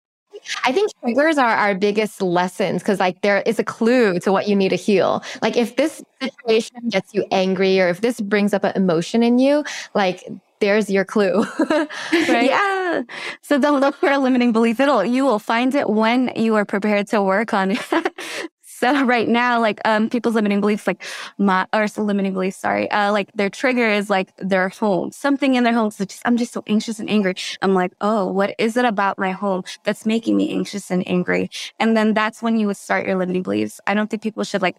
[0.64, 4.48] I think triggers are our biggest lessons because like there is a clue to what
[4.48, 5.24] you need to heal.
[5.42, 9.40] Like if this situation gets you angry or if this brings up an emotion in
[9.40, 9.64] you,
[9.96, 10.24] like
[10.60, 11.46] there's your clue.
[11.70, 12.50] right?
[12.50, 13.02] Yeah.
[13.42, 15.04] So don't look for a limiting belief at all.
[15.04, 17.80] You will find it when you are prepared to work on it.
[18.78, 21.02] So right now, like um, people's limiting beliefs, like
[21.38, 25.64] my or limiting beliefs, sorry, uh, like their trigger is like their home, something in
[25.64, 25.92] their home.
[25.92, 27.36] So just, I'm just so anxious and angry.
[27.62, 31.50] I'm like, oh, what is it about my home that's making me anxious and angry?
[31.80, 33.80] And then that's when you would start your limiting beliefs.
[33.88, 34.76] I don't think people should like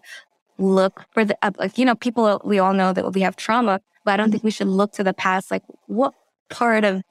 [0.59, 4.13] look for the like you know people we all know that we have trauma, but
[4.13, 5.49] I don't think we should look to the past.
[5.49, 6.13] Like what
[6.49, 7.01] part of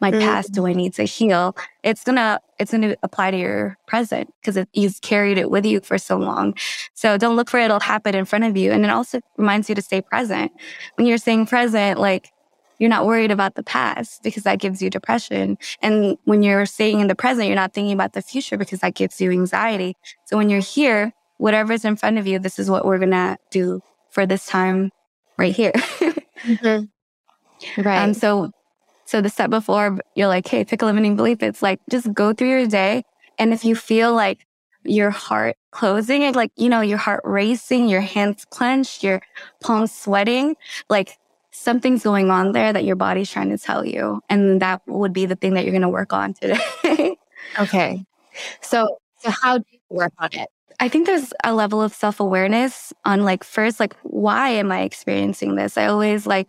[0.00, 0.20] my mm-hmm.
[0.20, 1.56] past do I need to heal?
[1.82, 5.98] It's gonna it's gonna apply to your present because you've carried it with you for
[5.98, 6.54] so long.
[6.94, 8.72] So don't look for it; it'll happen in front of you.
[8.72, 10.52] And it also reminds you to stay present.
[10.96, 12.30] When you're staying present, like
[12.78, 15.56] you're not worried about the past because that gives you depression.
[15.80, 18.94] And when you're staying in the present, you're not thinking about the future because that
[18.94, 19.96] gives you anxiety.
[20.26, 23.80] So when you're here, whatever's in front of you, this is what we're gonna do
[24.10, 24.90] for this time
[25.38, 25.72] right here.
[25.74, 26.84] mm-hmm.
[27.80, 27.98] Right.
[28.02, 28.50] Um, so
[29.06, 31.42] so the step before you're like, hey, pick a limiting belief.
[31.42, 33.04] It's like just go through your day.
[33.38, 34.46] And if you feel like
[34.84, 39.22] your heart closing and like, you know, your heart racing, your hands clenched, your
[39.62, 40.56] palms sweating,
[40.90, 41.18] like
[41.52, 44.20] something's going on there that your body's trying to tell you.
[44.28, 47.16] And that would be the thing that you're going to work on today.
[47.58, 48.04] okay.
[48.60, 50.48] So, so how do you work on it?
[50.80, 54.82] I think there's a level of self awareness on like, first, like, why am I
[54.82, 55.78] experiencing this?
[55.78, 56.48] I always like,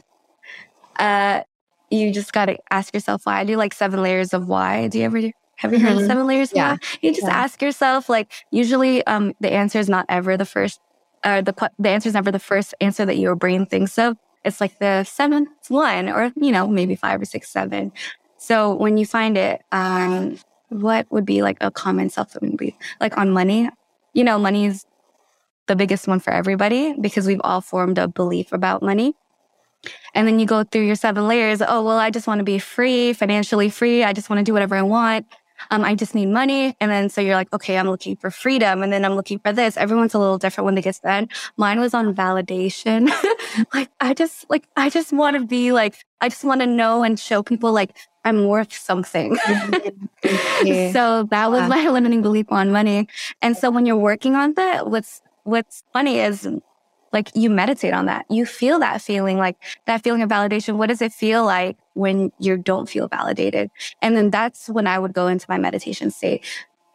[1.00, 1.43] uh,
[1.89, 3.39] you just got to ask yourself why.
[3.39, 4.88] I do like seven layers of why.
[4.88, 6.08] Do you ever have you heard mm-hmm.
[6.08, 6.54] seven layers?
[6.54, 6.73] Yeah.
[6.73, 6.80] Why?
[7.02, 7.36] You just yeah.
[7.38, 10.80] ask yourself, like, usually um, the answer is not ever the first,
[11.26, 14.17] or the, the answer is never the first answer that your brain thinks of.
[14.45, 17.91] It's like the seventh one, or, you know, maybe five or six, seven.
[18.38, 20.38] So when you find it, um,
[20.69, 22.76] what would be like a common self belief?
[23.02, 23.69] Like on money,
[24.13, 24.86] you know, money is
[25.65, 29.15] the biggest one for everybody because we've all formed a belief about money.
[30.13, 31.62] And then you go through your seven layers.
[31.62, 34.04] Oh, well, I just want to be free, financially free.
[34.04, 35.26] I just want to do whatever I want.
[35.72, 36.76] Um, I just need money.
[36.80, 38.84] And then so you're like, okay, I'm looking for freedom.
[38.84, 39.78] And then I'm looking for this.
[39.78, 41.30] Everyone's a little different when they get to that.
[41.58, 43.10] Mine was on validation.
[43.74, 47.04] like, I just, like, I just want to be like, I just want to know
[47.04, 49.36] and show people like I'm worth something.
[50.26, 53.08] so that was my limiting belief on money.
[53.42, 56.48] And so when you're working on that, what's, what's funny is
[57.13, 58.26] like you meditate on that.
[58.30, 60.76] You feel that feeling, like that feeling of validation.
[60.76, 63.70] What does it feel like when you don't feel validated?
[64.02, 66.46] And then that's when I would go into my meditation state.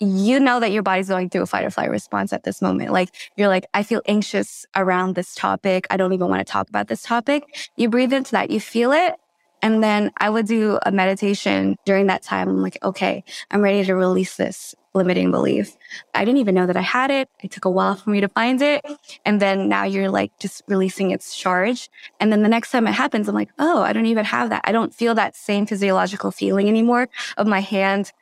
[0.01, 2.91] You know that your body's going through a fight or flight response at this moment.
[2.91, 5.87] Like you're like, I feel anxious around this topic.
[5.91, 7.45] I don't even want to talk about this topic.
[7.77, 8.51] You breathe into that.
[8.51, 9.15] You feel it.
[9.63, 12.49] And then I would do a meditation during that time.
[12.49, 15.77] I'm like, okay, I'm ready to release this limiting belief.
[16.15, 17.29] I didn't even know that I had it.
[17.43, 18.85] It took a while for me to find it.
[19.25, 21.89] And then now you're like just releasing its charge.
[22.21, 24.63] And then the next time it happens, I'm like, oh, I don't even have that.
[24.65, 28.13] I don't feel that same physiological feeling anymore of my hand,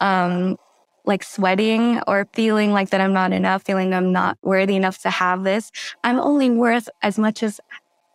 [0.00, 0.58] um,
[1.04, 5.10] like sweating or feeling like that I'm not enough, feeling I'm not worthy enough to
[5.10, 5.70] have this.
[6.04, 7.60] I'm only worth as much as,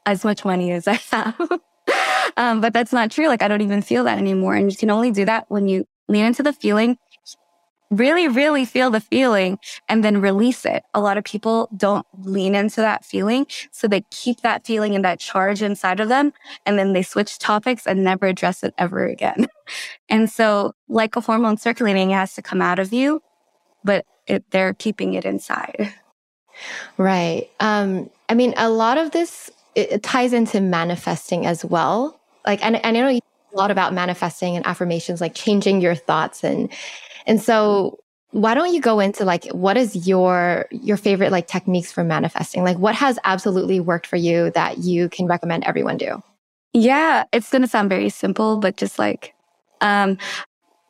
[0.06, 1.60] as much money as I have.
[2.38, 3.28] Um, but that's not true.
[3.28, 4.56] Like I don't even feel that anymore.
[4.56, 6.98] And you can only do that when you lean into the feeling
[7.98, 10.84] really, really feel the feeling and then release it.
[10.94, 13.46] A lot of people don't lean into that feeling.
[13.72, 16.34] So they keep that feeling and that charge inside of them.
[16.66, 19.48] And then they switch topics and never address it ever again.
[20.10, 23.24] And so like a hormone circulating, it has to come out of you,
[23.84, 25.94] but it, they're keeping it inside.
[26.98, 27.50] Right.
[27.62, 32.20] Um, I mean, a lot of this it, ties into manifesting as well.
[32.46, 33.22] Like, and, and I know you
[33.54, 36.72] a lot about manifesting and affirmations, like changing your thoughts and
[37.26, 38.00] and so
[38.32, 42.64] why don't you go into like what is your your favorite like techniques for manifesting?
[42.64, 46.22] Like what has absolutely worked for you that you can recommend everyone do?
[46.74, 49.34] Yeah, it's going to sound very simple, but just like
[49.82, 50.18] um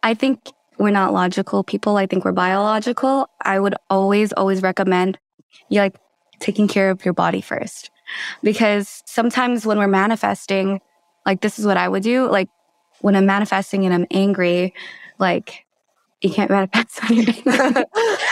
[0.04, 0.40] I think
[0.80, 1.98] we're not logical people.
[1.98, 3.30] I think we're biological.
[3.42, 5.20] I would always always recommend
[5.70, 5.98] you like
[6.40, 7.92] taking care of your body first.
[8.42, 10.80] because sometimes when we're manifesting,
[11.26, 12.30] like this is what I would do.
[12.30, 12.50] Like
[13.02, 14.74] when I'm manifesting and I'm angry,
[15.20, 15.66] like
[16.22, 17.44] you can't manifest anything.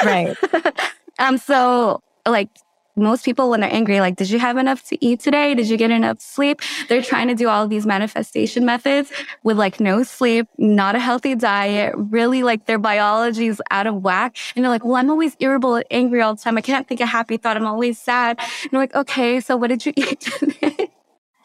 [0.04, 0.36] right.
[1.20, 2.50] um, so like
[2.98, 5.56] most people when they're angry like did you have enough to eat today?
[5.56, 6.62] Did you get enough sleep?
[6.90, 9.12] They're trying to do all these manifestation methods
[9.44, 14.04] with like no sleep not a healthy diet really like their biology is out of
[14.04, 14.36] whack.
[14.56, 16.58] And they're like well i'm always irritable and angry all the time.
[16.58, 17.56] I can't think a happy thought.
[17.56, 18.38] I'm always sad.
[18.40, 20.90] And they're like okay so what did you eat today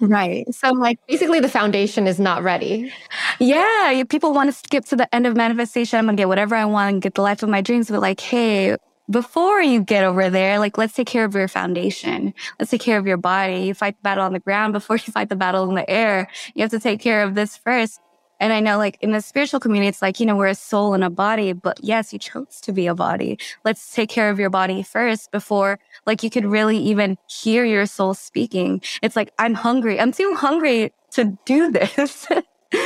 [0.01, 0.45] Right.
[0.55, 2.93] So, I'm like, basically, the foundation is not ready.
[3.41, 4.03] Yeah.
[4.09, 5.99] People want to skip to the end of manifestation.
[5.99, 7.91] I'm going to get whatever I want and get the life of my dreams.
[7.91, 8.77] But, like, hey,
[9.11, 12.35] before you get over there, like let's take care of your foundation.
[12.59, 13.67] Let's take care of your body.
[13.67, 16.29] You fight the battle on the ground before you fight the battle in the air.
[16.55, 18.01] You have to take care of this first.
[18.41, 20.95] And I know like in the spiritual community, it's like, you know, we're a soul
[20.95, 23.39] and a body, but yes, you chose to be a body.
[23.65, 27.87] Let's take care of your body first before like you could really even hear your
[27.87, 28.83] soul speaking.
[29.03, 29.99] It's like, I'm hungry.
[29.99, 32.27] I'm too hungry to do this.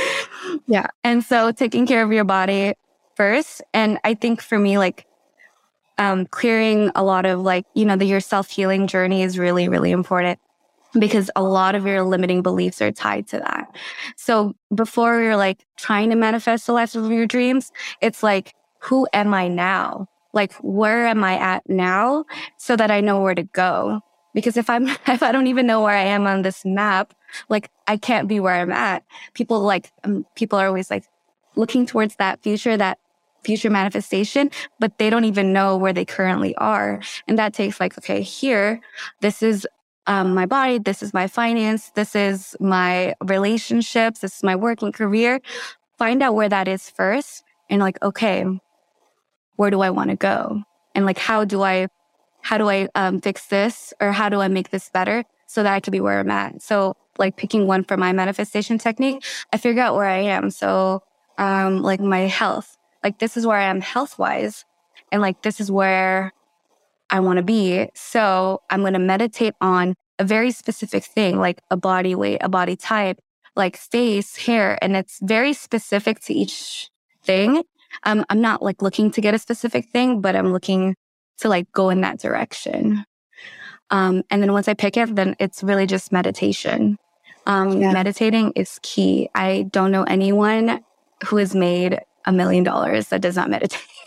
[0.67, 0.87] yeah.
[1.03, 2.75] And so taking care of your body
[3.17, 3.63] first.
[3.75, 5.07] And I think for me, like
[5.99, 9.69] um, clearing a lot of like, you know, the, your self healing journey is really,
[9.69, 10.39] really important
[10.99, 13.75] because a lot of your limiting beliefs are tied to that.
[14.17, 19.07] So before you're like trying to manifest the life of your dreams, it's like, who
[19.13, 20.09] am I now?
[20.33, 22.25] Like, where am I at now
[22.57, 24.01] so that I know where to go?
[24.35, 27.15] Because if I'm, if I don't even know where I am on this map,
[27.49, 29.05] like I can't be where I'm at.
[29.35, 31.05] People like, um, people are always like
[31.57, 32.99] looking towards that future, that
[33.45, 37.01] future manifestation, but they don't even know where they currently are.
[37.27, 38.81] And that takes like, okay, here,
[39.21, 39.67] this is
[40.07, 44.93] um, my body, this is my finance, this is my relationships, this is my working
[44.93, 45.41] career.
[45.99, 48.45] Find out where that is first and like, okay,
[49.57, 50.63] where do I want to go?
[50.95, 51.89] And like, how do I,
[52.43, 55.73] how do I um, fix this or how do I make this better so that
[55.73, 56.63] I could be where I'm at?
[56.63, 60.51] So like picking one for my manifestation technique, I figure out where I am.
[60.51, 61.03] So
[61.39, 64.65] um, like my health, like this is where I am health wise.
[65.13, 66.33] And like this is where
[67.11, 67.89] I want to be.
[67.95, 72.49] So I'm going to meditate on a very specific thing, like a body weight, a
[72.49, 73.19] body type,
[73.57, 74.79] like face, hair.
[74.83, 76.89] And it's very specific to each
[77.25, 77.63] thing.
[78.05, 80.95] Um, I'm not like looking to get a specific thing, but I'm looking
[81.39, 83.05] to like go in that direction.
[83.91, 86.97] Um, and then once I pick it, then it's really just meditation.
[87.47, 87.93] Um, yeah.
[87.93, 89.29] Meditating is key.
[89.35, 90.85] I don't know anyone
[91.27, 93.81] who has made a million dollars that does not meditate.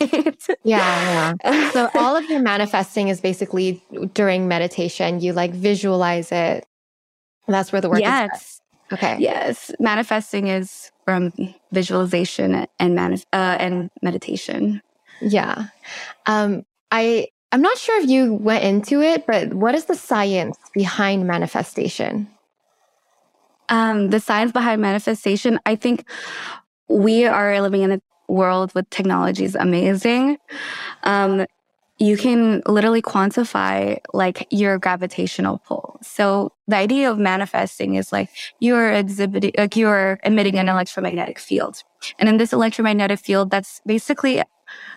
[0.64, 1.70] yeah, yeah.
[1.70, 3.82] So all of your manifesting is basically
[4.14, 5.20] during meditation.
[5.20, 6.66] You like visualize it.
[7.48, 8.40] that's where the work yes.
[8.40, 8.60] is.
[8.92, 9.16] Okay.
[9.18, 9.70] Yes.
[9.80, 11.32] Manifesting is from
[11.72, 14.80] visualization and manif- uh, and meditation.
[15.20, 15.66] Yeah.
[16.26, 20.58] Um, I I'm not sure if you went into it, but what is the science
[20.72, 22.28] behind manifestation?
[23.68, 26.04] Um, the science behind manifestation, I think
[26.88, 30.38] we are living in a world with technology is amazing.
[31.02, 31.46] Um,
[31.98, 35.98] you can literally quantify like your gravitational pull.
[36.02, 41.82] So the idea of manifesting is like you're exhibiting, like you're emitting an electromagnetic field.
[42.18, 44.42] And in this electromagnetic field, that's basically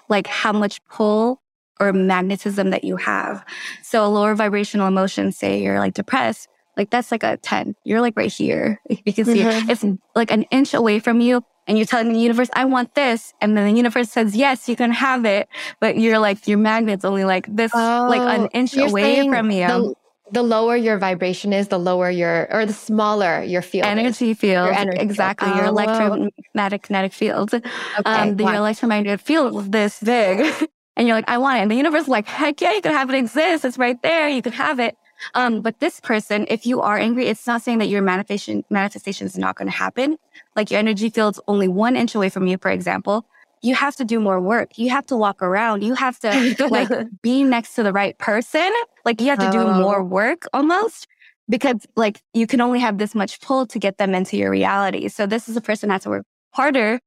[0.10, 1.42] like how much pull
[1.80, 3.46] or magnetism that you have.
[3.84, 7.76] So a lower vibrational emotion, say you're like depressed, like that's like a 10.
[7.84, 8.82] You're like right here.
[9.06, 9.70] You can see mm-hmm.
[9.70, 9.84] it.
[9.84, 9.86] It's
[10.16, 13.34] like an inch away from you and you're telling the universe, I want this.
[13.42, 15.50] And then the universe says, yes, you can have it.
[15.80, 19.52] But you're like, your magnet's only like this, oh, like an oh, inch away from
[19.52, 19.68] you.
[19.68, 19.96] The,
[20.32, 23.86] the, lower your vibration is, the lower your, or the smaller your field.
[23.86, 24.38] Energy is.
[24.38, 24.68] field.
[24.68, 25.48] Your energy exactly.
[25.48, 25.58] Field.
[25.58, 25.70] Your oh.
[25.70, 27.54] electromagnetic kinetic field.
[27.54, 27.70] Okay,
[28.06, 30.70] um, the, your electromagnetic field is this big.
[30.96, 31.62] and you're like, I want it.
[31.64, 33.66] And the universe is like, heck yeah, you can have it exist.
[33.66, 34.30] It's right there.
[34.30, 34.96] You can have it.
[35.34, 39.28] Um, but this person, if you are angry, it's not saying that your manifestation manifestation
[39.28, 40.18] is not going to happen.
[40.58, 43.26] Like your energy field's only one inch away from you, for example.
[43.62, 44.78] You have to do more work.
[44.78, 45.84] You have to walk around.
[45.84, 46.90] You have to like
[47.22, 48.70] be next to the right person.
[49.06, 49.80] Like you have to do oh.
[49.80, 51.08] more work almost
[51.48, 55.08] because like you can only have this much pull to get them into your reality.
[55.08, 57.00] So this is a person that has to work harder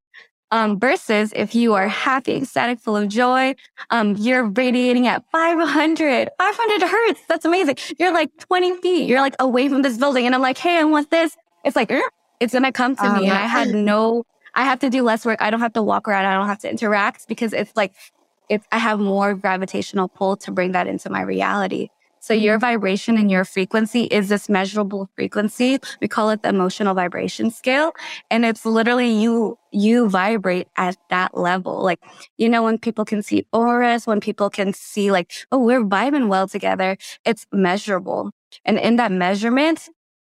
[0.53, 3.55] um, versus if you are happy, ecstatic, full of joy,
[3.91, 7.21] um, you're radiating at 500, 500 hertz.
[7.29, 7.77] That's amazing.
[7.99, 9.09] You're like 20 feet.
[9.09, 10.27] You're like away from this building.
[10.27, 11.37] And I'm like, hey, I want this.
[11.65, 11.93] It's like,
[12.41, 13.31] it's going to come to um, me.
[13.31, 14.25] I had no,
[14.55, 15.41] I have to do less work.
[15.41, 16.25] I don't have to walk around.
[16.25, 17.95] I don't have to interact because it's like,
[18.49, 21.89] it's, I have more gravitational pull to bring that into my reality.
[22.21, 22.61] So your mm-hmm.
[22.61, 25.79] vibration and your frequency is this measurable frequency.
[26.01, 27.93] We call it the emotional vibration scale.
[28.31, 31.83] And it's literally you, you vibrate at that level.
[31.83, 32.01] Like,
[32.37, 36.29] you know, when people can see auras, when people can see like, oh, we're vibing
[36.29, 38.31] well together, it's measurable.
[38.65, 39.89] And in that measurement,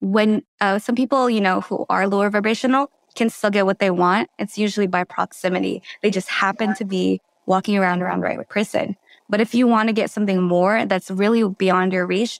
[0.03, 3.89] when uh, some people, you know, who are lower vibrational can still get what they
[3.89, 5.81] want, it's usually by proximity.
[6.01, 8.97] They just happen to be walking around around the right person.
[9.29, 12.39] But if you want to get something more that's really beyond your reach,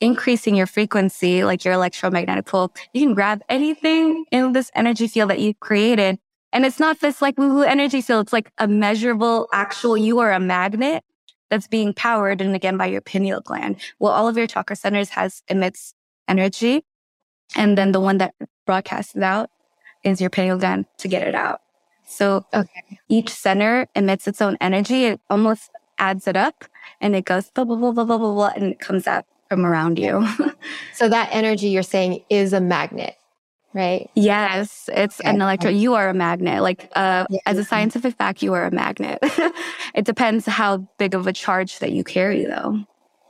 [0.00, 5.30] increasing your frequency, like your electromagnetic pole, you can grab anything in this energy field
[5.30, 6.18] that you created.
[6.52, 8.26] And it's not this like woo woo energy field.
[8.26, 11.04] It's like a measurable, actual, you are a magnet
[11.48, 12.40] that's being powered.
[12.40, 13.76] And again, by your pineal gland.
[14.00, 15.94] Well, all of your chakra centers has emits
[16.26, 16.84] energy.
[17.56, 18.34] And then the one that
[18.66, 19.50] broadcasts it out
[20.02, 21.60] is your pineal gland to get it out.
[22.06, 23.00] So okay.
[23.08, 25.04] each center emits its own energy.
[25.04, 26.64] It almost adds it up
[27.00, 29.64] and it goes blah, blah, blah, blah, blah, blah, blah, and it comes out from
[29.64, 30.26] around you.
[30.94, 33.16] so that energy you're saying is a magnet,
[33.72, 34.10] right?
[34.14, 35.30] Yes, it's okay.
[35.30, 35.70] an electro.
[35.70, 36.62] You are a magnet.
[36.62, 37.40] Like uh, yeah.
[37.46, 39.18] as a scientific fact, you are a magnet.
[39.94, 42.84] it depends how big of a charge that you carry, though.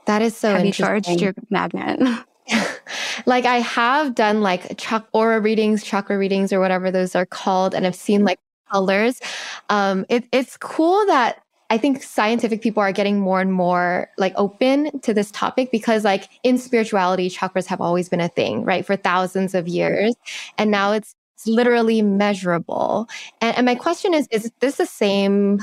[0.06, 0.52] That is so.
[0.52, 2.00] Have you charged your magnet?
[3.26, 4.82] like I have done like
[5.12, 8.38] aura readings, chakra readings, or whatever those are called, and I've seen like
[8.70, 9.20] colors.
[9.68, 14.34] Um, it, it's cool that I think scientific people are getting more and more like
[14.36, 18.84] open to this topic because like in spirituality, chakras have always been a thing, right?
[18.84, 20.14] For thousands of years.
[20.58, 23.08] And now it's, it's literally measurable.
[23.40, 25.60] And, and my question is, is this the same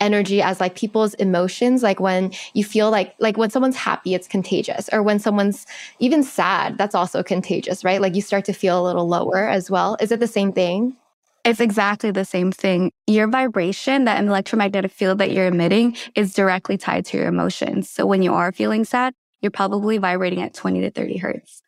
[0.00, 4.28] energy as like people's emotions like when you feel like like when someone's happy it's
[4.28, 5.66] contagious or when someone's
[5.98, 9.70] even sad that's also contagious right like you start to feel a little lower as
[9.70, 10.96] well is it the same thing
[11.44, 12.90] it's exactly the same thing.
[13.06, 17.88] Your vibration, that electromagnetic field that you're emitting is directly tied to your emotions.
[17.88, 21.62] So when you are feeling sad, you're probably vibrating at 20 to 30 hertz.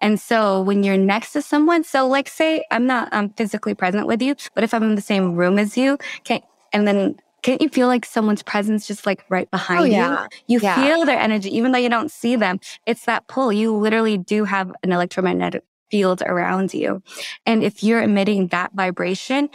[0.00, 4.06] And so when you're next to someone, so like say I'm not um, physically present
[4.06, 6.40] with you, but if I'm in the same room as you, can
[6.74, 10.26] and then can't you feel like someone's presence just like right behind oh, yeah.
[10.46, 10.56] you?
[10.56, 10.76] You yeah.
[10.76, 12.60] feel their energy, even though you don't see them.
[12.86, 13.52] It's that pull.
[13.52, 17.02] You literally do have an electromagnetic field around you.
[17.44, 19.50] And if you're emitting that vibration,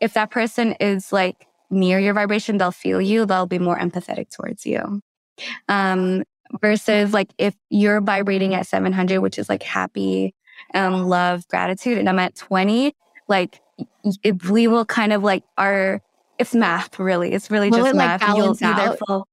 [0.00, 4.30] if that person is like near your vibration, they'll feel you, they'll be more empathetic
[4.30, 5.00] towards you.
[5.68, 6.24] Um,
[6.60, 10.34] versus like if you're vibrating at 700, which is like happy,
[10.74, 12.94] um, love, gratitude, and I'm at 20,
[13.28, 13.60] like
[14.22, 16.02] if we will kind of like our,
[16.42, 17.32] it's math really.
[17.32, 18.22] It's really will just it, math.
[18.22, 19.26] Like, You'll either fall,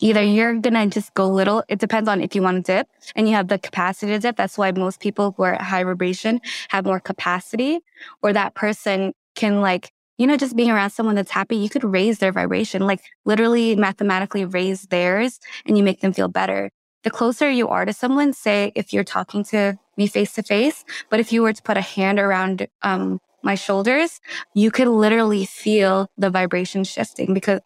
[0.00, 1.62] Either you're gonna just go little.
[1.68, 4.36] It depends on if you want to dip and you have the capacity to dip.
[4.36, 7.80] That's why most people who are at high vibration have more capacity
[8.22, 11.84] or that person can like, you know, just being around someone that's happy, you could
[11.84, 16.70] raise their vibration, like literally mathematically raise theirs and you make them feel better.
[17.04, 20.84] The closer you are to someone, say if you're talking to me face to face,
[21.08, 24.20] but if you were to put a hand around, um, my shoulders,
[24.54, 27.60] you could literally feel the vibration shifting because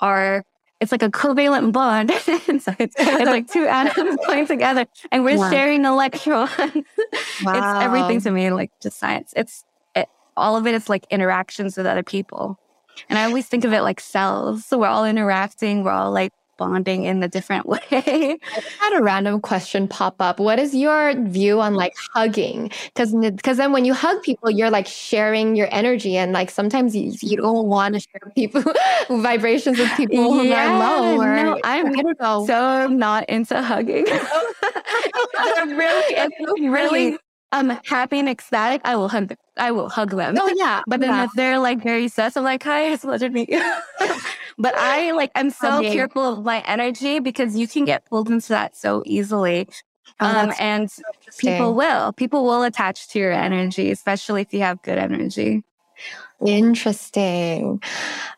[0.00, 0.44] our
[0.80, 2.10] it's like a covalent bond.
[2.20, 5.48] so it's, it's like two atoms going together and we're wow.
[5.48, 6.50] sharing electrons.
[6.58, 6.74] wow.
[6.74, 9.32] It's everything to me, like just science.
[9.36, 9.64] It's
[9.94, 12.58] it, all of it is like interactions with other people.
[13.08, 14.66] And I always think of it like cells.
[14.66, 15.84] So we're all interacting.
[15.84, 17.80] We're all like bonding in a different way.
[17.90, 18.38] I
[18.80, 20.38] had a random question pop up.
[20.38, 22.70] What is your view on like hugging?
[22.86, 26.94] Because because then when you hug people, you're like sharing your energy, and like sometimes
[26.94, 28.62] you, you don't want to share people
[29.08, 31.20] vibrations with people who yeah, are low.
[31.20, 32.46] Or, no, I'm I don't know.
[32.46, 34.04] so not into hugging.
[35.56, 37.18] really, really
[37.52, 39.38] I'm happy and ecstatic, I will hug them.
[39.58, 40.36] I will hug them.
[40.40, 40.82] Oh yeah.
[40.86, 41.24] But then yeah.
[41.24, 43.60] if they're like very sus, I'm like, hi, it's a pleasure to meet you.
[44.58, 48.48] but I like I'm so careful of my energy because you can get pulled into
[48.48, 49.68] that so easily.
[50.20, 50.90] Oh, um, and
[51.38, 52.12] people will.
[52.12, 55.62] People will attach to your energy, especially if you have good energy.
[56.44, 57.82] Interesting.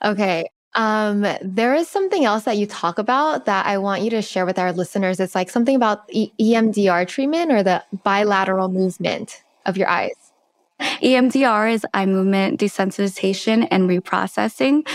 [0.05, 0.47] Okay.
[0.75, 4.45] Um, there is something else that you talk about that I want you to share
[4.45, 5.21] with our listeners.
[5.21, 10.33] It's like something about e- EMDR treatment or the bilateral movement of your eyes.
[10.81, 14.87] EMDR is eye movement desensitization and reprocessing.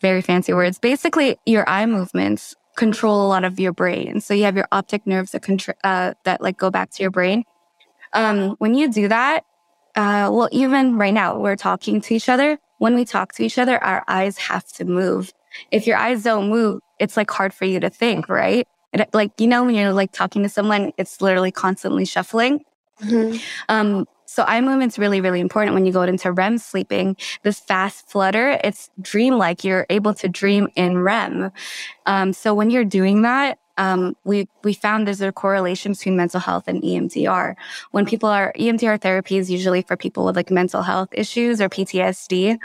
[0.00, 0.78] Very fancy words.
[0.78, 4.20] Basically, your eye movements control a lot of your brain.
[4.20, 7.10] So you have your optic nerves that contr- uh, that like go back to your
[7.10, 7.44] brain.
[8.12, 9.44] Um, when you do that,
[9.94, 13.58] uh, well, even right now we're talking to each other when we talk to each
[13.58, 15.32] other, our eyes have to move.
[15.70, 18.66] If your eyes don't move, it's like hard for you to think, right?
[19.12, 22.64] Like, you know, when you're like talking to someone, it's literally constantly shuffling.
[23.02, 23.36] Mm-hmm.
[23.68, 27.16] Um, so eye movement's really, really important when you go into REM sleeping.
[27.42, 29.62] This fast flutter, it's dreamlike.
[29.62, 31.50] You're able to dream in REM.
[32.06, 36.40] Um, so when you're doing that, um, we we found there's a correlation between mental
[36.40, 37.54] health and EMDR.
[37.90, 41.68] When people are EMDR therapy is usually for people with like mental health issues or
[41.68, 42.58] PTSD.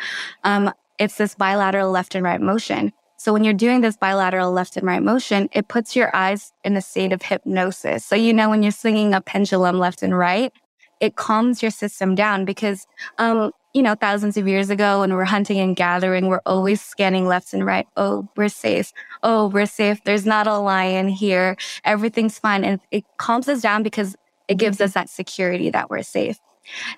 [0.44, 2.94] Um, it's this bilateral left and right motion.
[3.18, 6.76] So when you're doing this bilateral left and right motion, it puts your eyes in
[6.78, 8.06] a state of hypnosis.
[8.06, 10.52] So, you know, when you're swinging a pendulum left and right,
[11.00, 12.88] it calms your system down because,
[13.18, 17.28] um, you know, thousands of years ago when we're hunting and gathering, we're always scanning
[17.28, 17.86] left and right.
[17.98, 18.94] Oh, we're safe.
[19.22, 20.02] Oh, we're safe.
[20.06, 21.58] There's not a lion here.
[21.84, 22.64] Everything's fine.
[22.64, 24.16] And it calms us down because
[24.48, 26.40] it gives us that security that we're safe.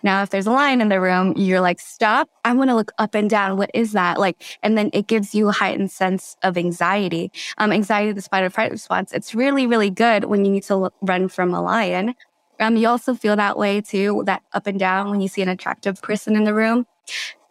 [0.04, 2.30] Now, if there's a lion in the room, you're like, stop.
[2.46, 3.58] I want to look up and down.
[3.58, 4.20] What is that?
[4.20, 7.32] Like, and then it gives you a heightened sense of anxiety.
[7.58, 9.14] Um, anxiety, the or flight response.
[9.14, 12.14] It's really, really good when you need to run from a lion.
[12.60, 15.50] Um, you also feel that way too, that up and down when you see an
[15.50, 16.86] attractive person in the room.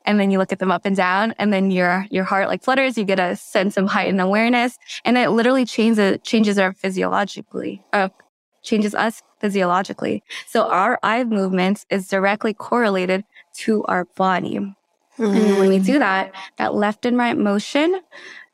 [0.04, 2.62] And then you look at them up and down and then your, your heart like
[2.62, 2.96] flutters.
[2.96, 8.10] You get a sense of heightened awareness and it literally changes, changes our physiologically, uh,
[8.62, 10.22] changes us physiologically.
[10.46, 13.24] So our eye movements is directly correlated
[13.58, 14.58] to our body.
[14.58, 15.24] Mm-hmm.
[15.24, 18.00] And when we do that, that left and right motion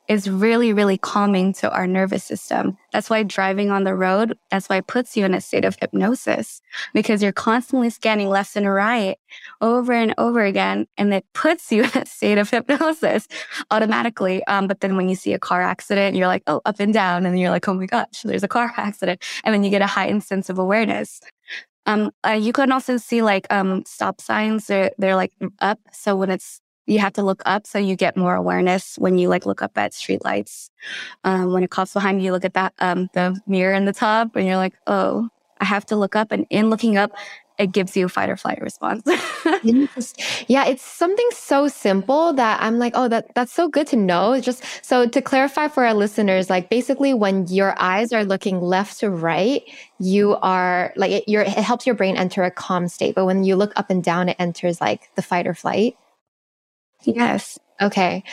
[0.07, 2.77] is really, really calming to our nervous system.
[2.91, 5.77] That's why driving on the road, that's why it puts you in a state of
[5.79, 6.61] hypnosis
[6.93, 9.17] because you're constantly scanning left and right
[9.61, 10.87] over and over again.
[10.97, 13.27] And it puts you in a state of hypnosis
[13.71, 14.43] automatically.
[14.45, 17.25] Um, but then when you see a car accident, you're like, oh, up and down.
[17.25, 19.23] And you're like, oh my gosh, there's a car accident.
[19.43, 21.21] And then you get a heightened sense of awareness.
[21.85, 24.67] Um, uh, you can also see like um, stop signs.
[24.67, 25.79] They're, they're like up.
[25.91, 29.29] So when it's you have to look up so you get more awareness when you
[29.29, 30.69] like look up at streetlights.
[31.23, 33.93] Um, when it coughs behind you, you look at that um, the mirror in the
[33.93, 35.29] top, and you're like, oh,
[35.59, 36.31] I have to look up.
[36.31, 37.11] And in looking up,
[37.57, 39.03] it gives you a fight or flight response.
[40.47, 44.39] yeah, it's something so simple that I'm like, oh, that that's so good to know.
[44.41, 48.99] Just so to clarify for our listeners, like basically when your eyes are looking left
[48.99, 49.63] to right,
[49.99, 53.15] you are like it, it helps your brain enter a calm state.
[53.15, 55.95] But when you look up and down, it enters like the fight or flight.
[57.05, 57.59] Yes.
[57.81, 58.23] Okay.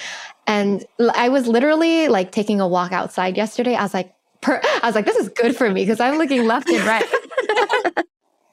[0.47, 3.75] And I was literally like taking a walk outside yesterday.
[3.75, 6.47] I was like, per- I was like, this is good for me because I'm looking
[6.47, 7.07] left and right.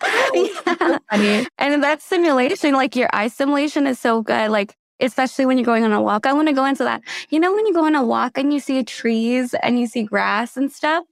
[1.14, 1.46] yeah.
[1.58, 4.52] And that simulation, like your eye simulation is so good.
[4.52, 6.26] Like especially when you're going on a walk.
[6.26, 7.02] I want to go into that.
[7.30, 10.04] You know, when you go on a walk and you see trees and you see
[10.04, 11.06] grass and stuff,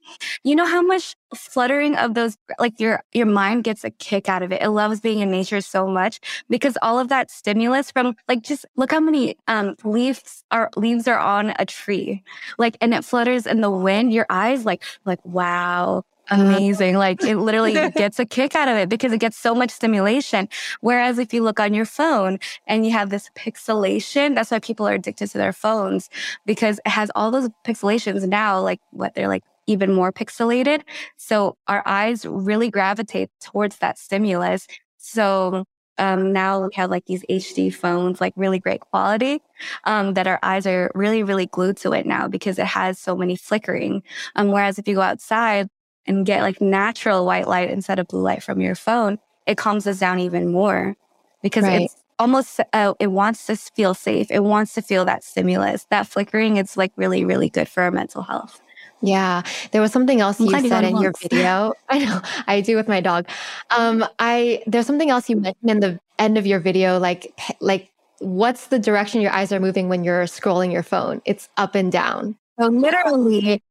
[0.43, 4.41] you know how much fluttering of those, like your, your mind gets a kick out
[4.41, 4.61] of it.
[4.61, 6.19] It loves being in nature so much
[6.49, 11.07] because all of that stimulus from like, just look how many, um, leaves are, leaves
[11.07, 12.23] are on a tree.
[12.57, 14.13] Like, and it flutters in the wind.
[14.13, 16.95] Your eyes like, like, wow, amazing.
[16.95, 20.49] Like it literally gets a kick out of it because it gets so much stimulation.
[20.81, 24.87] Whereas if you look on your phone and you have this pixelation, that's why people
[24.87, 26.09] are addicted to their phones
[26.45, 30.81] because it has all those pixelations now, like what they're like even more pixelated.
[31.17, 34.67] So our eyes really gravitate towards that stimulus.
[34.97, 35.65] So
[35.97, 39.41] um, now we have like these HD phones, like really great quality,
[39.85, 43.15] um, that our eyes are really, really glued to it now because it has so
[43.15, 44.03] many flickering.
[44.35, 45.69] Um, whereas if you go outside,
[46.07, 49.87] and get like natural white light instead of blue light from your phone, it calms
[49.87, 50.95] us down even more
[51.41, 51.83] because right.
[51.83, 54.27] it's almost, uh, it wants us to feel safe.
[54.29, 56.57] It wants to feel that stimulus, that flickering.
[56.57, 58.61] It's like really, really good for our mental health.
[59.01, 61.73] Yeah, there was something else I'm you said in your video.
[61.89, 63.27] I know I do with my dog.
[63.69, 67.91] Um, I there's something else you mentioned in the end of your video, like like
[68.19, 71.21] what's the direction your eyes are moving when you're scrolling your phone?
[71.25, 72.37] It's up and down.
[72.59, 73.61] So literally,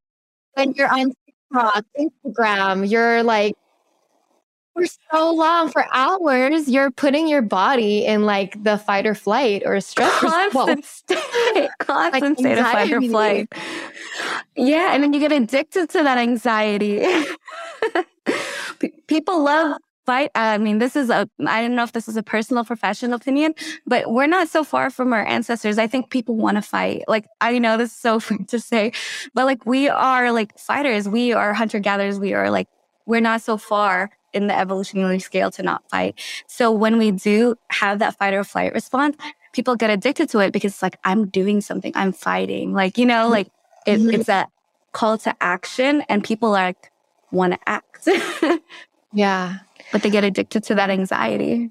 [0.55, 1.13] when you're on
[1.55, 3.55] TikTok, Instagram, you're like
[4.75, 9.63] for so long, for hours, you're putting your body in like the fight or flight
[9.65, 13.53] or stress constant state, constant like state of fight or flight.
[14.57, 17.07] Yeah, and then you get addicted to that anxiety.
[19.07, 20.31] People love fight.
[20.35, 23.55] I mean, this is a, I don't know if this is a personal professional opinion,
[23.87, 25.79] but we're not so far from our ancestors.
[25.79, 27.05] I think people want to fight.
[27.09, 28.93] Like, I know this is so funny to say,
[29.35, 31.09] but like we are like fighters.
[31.09, 32.19] We are hunter gatherers.
[32.19, 32.69] We are like,
[33.07, 36.19] we're not so far in the evolutionary scale to not fight.
[36.47, 39.17] So when we do have that fight or flight response,
[39.53, 41.93] people get addicted to it because it's like, I'm doing something.
[41.95, 42.73] I'm fighting.
[42.73, 43.49] Like, you know, like
[43.87, 44.21] it, mm-hmm.
[44.21, 44.49] it's a
[44.93, 46.91] call to action and people like
[47.31, 48.09] want to act.
[49.13, 49.59] yeah
[49.93, 51.71] but they get addicted to that anxiety.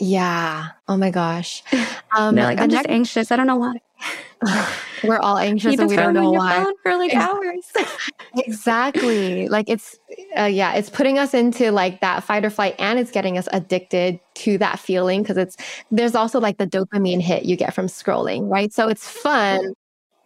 [0.00, 0.68] Yeah.
[0.88, 1.62] Oh my gosh.
[2.12, 3.30] Um, They're like, I'm just anxious.
[3.30, 3.76] I don't know why.
[5.04, 6.68] We're all anxious and we don't know why.
[6.82, 7.70] for like hours.
[8.36, 9.46] exactly.
[9.46, 9.96] Like it's,
[10.36, 13.48] uh, yeah, it's putting us into like that fight or flight, and it's getting us
[13.52, 15.56] addicted to that feeling because it's
[15.92, 18.72] there's also like the dopamine hit you get from scrolling, right?
[18.72, 19.72] So it's fun,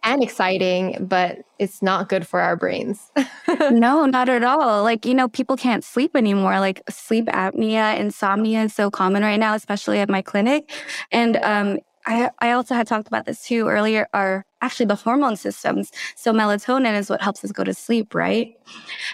[0.05, 3.11] and exciting, but it's not good for our brains.
[3.71, 4.83] no, not at all.
[4.83, 6.59] Like, you know, people can't sleep anymore.
[6.59, 10.71] Like sleep apnea, insomnia is so common right now, especially at my clinic.
[11.11, 15.35] And um, I, I also had talked about this too earlier, are actually the hormone
[15.35, 15.91] systems.
[16.15, 18.55] So melatonin is what helps us go to sleep, right?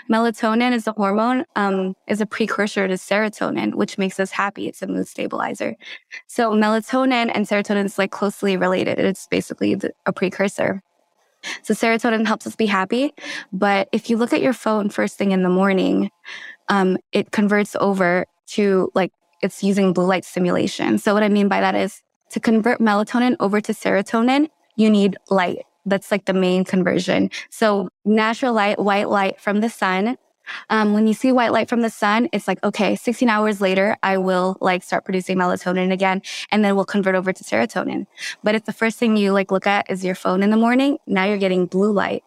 [0.10, 4.68] Melatonin is a hormone, um, is a precursor to serotonin, which makes us happy.
[4.68, 5.76] It's a mood stabilizer.
[6.28, 9.00] So melatonin and serotonin is like closely related.
[9.00, 10.82] It's basically a precursor.
[11.64, 13.14] So serotonin helps us be happy.
[13.52, 16.12] But if you look at your phone first thing in the morning,
[16.70, 19.12] um, it converts over to like
[19.42, 20.98] it's using blue light stimulation.
[21.00, 22.02] So what I mean by that is
[22.32, 25.66] to convert melatonin over to serotonin, you need light.
[25.86, 27.30] That's like the main conversion.
[27.50, 30.18] So natural light, white light from the sun.
[30.70, 33.96] Um, when you see white light from the sun, it's like, okay, 16 hours later,
[34.04, 38.06] I will like start producing melatonin again, and then we'll convert over to serotonin.
[38.44, 40.98] But if the first thing you like look at is your phone in the morning,
[41.08, 42.24] now you're getting blue light.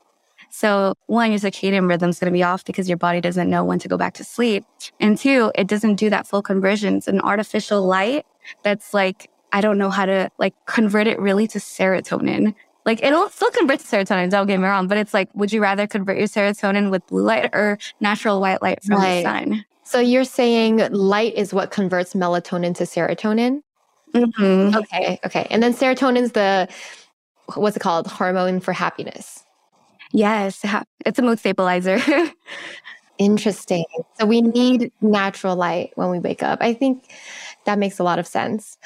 [0.51, 3.65] So one, your circadian rhythm is going to be off because your body doesn't know
[3.65, 4.65] when to go back to sleep.
[5.01, 6.97] And two, it doesn't do that full conversion.
[6.97, 8.25] It's an artificial light
[8.63, 12.57] that's like I don't know how to like convert it really to serotonin.
[12.85, 15.63] Like it'll still convert to serotonin, don't get me wrong, but it's like, would you
[15.63, 19.23] rather convert your serotonin with blue light or natural white light from right.
[19.23, 19.65] the sun?
[19.85, 23.63] So you're saying light is what converts melatonin to serotonin?
[24.13, 24.77] Mm-hmm.
[24.77, 25.47] Okay, okay.
[25.51, 26.69] And then serotonin's the,
[27.55, 28.09] what's it called?
[28.09, 29.45] Hormone for happiness.
[30.11, 30.65] Yes,
[31.07, 32.01] it's a mood stabilizer.
[33.19, 33.85] Interesting.
[34.19, 36.59] So we need natural light when we wake up.
[36.61, 37.09] I think
[37.65, 38.77] that makes a lot of sense.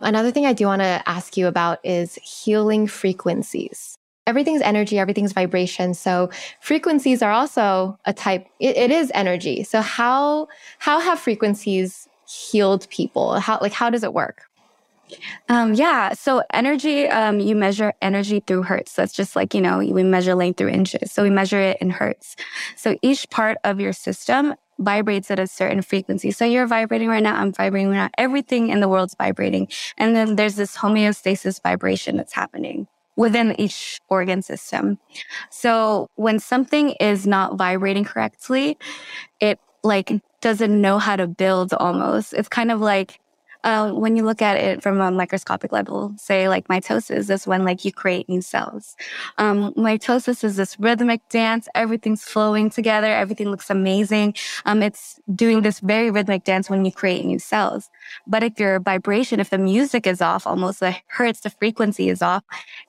[0.00, 3.96] Another thing I do want to ask you about is healing frequencies.
[4.26, 5.94] Everything's energy, everything's vibration.
[5.94, 6.30] So
[6.60, 9.64] frequencies are also a type, it, it is energy.
[9.64, 13.40] So how, how have frequencies healed people?
[13.40, 14.42] How, like, how does it work?
[15.48, 16.12] Um, yeah.
[16.12, 18.94] So energy, um, you measure energy through hertz.
[18.94, 21.10] That's just like, you know, we measure length through inches.
[21.10, 22.36] So we measure it in hertz.
[22.76, 26.30] So each part of your system vibrates at a certain frequency.
[26.30, 27.36] So you're vibrating right now.
[27.36, 28.10] I'm vibrating right now.
[28.16, 29.68] Everything in the world's vibrating.
[29.96, 34.98] And then there's this homeostasis vibration that's happening within each organ system.
[35.50, 38.78] So when something is not vibrating correctly,
[39.40, 42.32] it like doesn't know how to build almost.
[42.32, 43.20] It's kind of like
[43.64, 47.64] uh, when you look at it from a microscopic level, say like mitosis is when
[47.64, 48.96] like you create new cells.
[49.38, 51.68] Um, mitosis is this rhythmic dance.
[51.74, 53.08] Everything's flowing together.
[53.08, 54.34] Everything looks amazing.
[54.64, 57.90] Um, it's doing this very rhythmic dance when you create new cells.
[58.26, 62.22] But if your vibration, if the music is off, almost the hertz, the frequency is
[62.22, 62.44] off,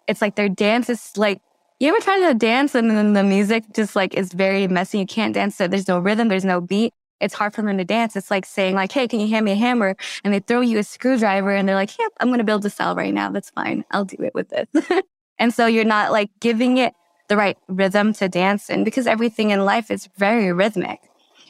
[0.07, 1.41] it's like their dance is like
[1.79, 4.99] you ever try to dance and then the music just like is very messy.
[4.99, 5.55] You can't dance.
[5.55, 6.27] So there's no rhythm.
[6.27, 8.15] There's no beat it's hard for them to dance.
[8.15, 9.95] It's like saying like, Hey, can you hand me a hammer?
[10.23, 12.69] And they throw you a screwdriver and they're like, Yep, I'm going to build a
[12.69, 13.29] cell right now.
[13.29, 13.85] That's fine.
[13.91, 15.01] I'll do it with this.
[15.39, 16.93] and so you're not like giving it
[17.27, 20.99] the right rhythm to dance in because everything in life is very rhythmic.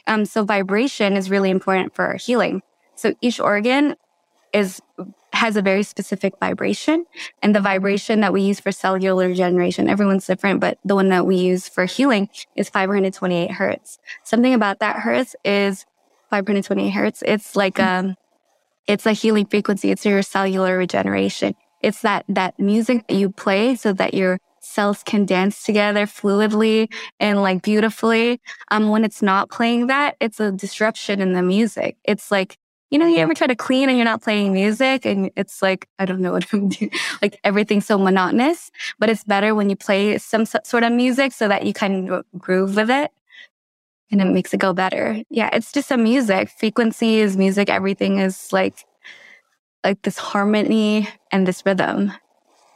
[0.06, 2.62] Um, so vibration is really important for healing.
[2.96, 3.96] So each organ
[4.52, 4.80] is
[5.32, 7.06] has a very specific vibration
[7.42, 11.26] and the vibration that we use for cellular regeneration everyone's different but the one that
[11.26, 13.98] we use for healing is 528 hertz.
[14.24, 15.86] Something about that hertz is
[16.30, 18.16] 528 hertz it's like um
[18.86, 21.54] it's a healing frequency it's your cellular regeneration.
[21.80, 26.92] It's that that music that you play so that your cells can dance together fluidly
[27.18, 28.40] and like beautifully.
[28.70, 31.96] Um when it's not playing that it's a disruption in the music.
[32.04, 32.58] It's like
[32.90, 35.88] you know, you ever try to clean and you're not playing music and it's like,
[35.98, 36.90] I don't know what I'm doing.
[37.22, 41.48] Like everything's so monotonous, but it's better when you play some sort of music so
[41.48, 43.10] that you kind of groove with it
[44.10, 45.22] and it makes it go better.
[45.30, 45.50] Yeah.
[45.52, 46.50] It's just a music.
[46.58, 47.70] Frequency is music.
[47.70, 48.84] Everything is like,
[49.84, 52.12] like this harmony and this rhythm.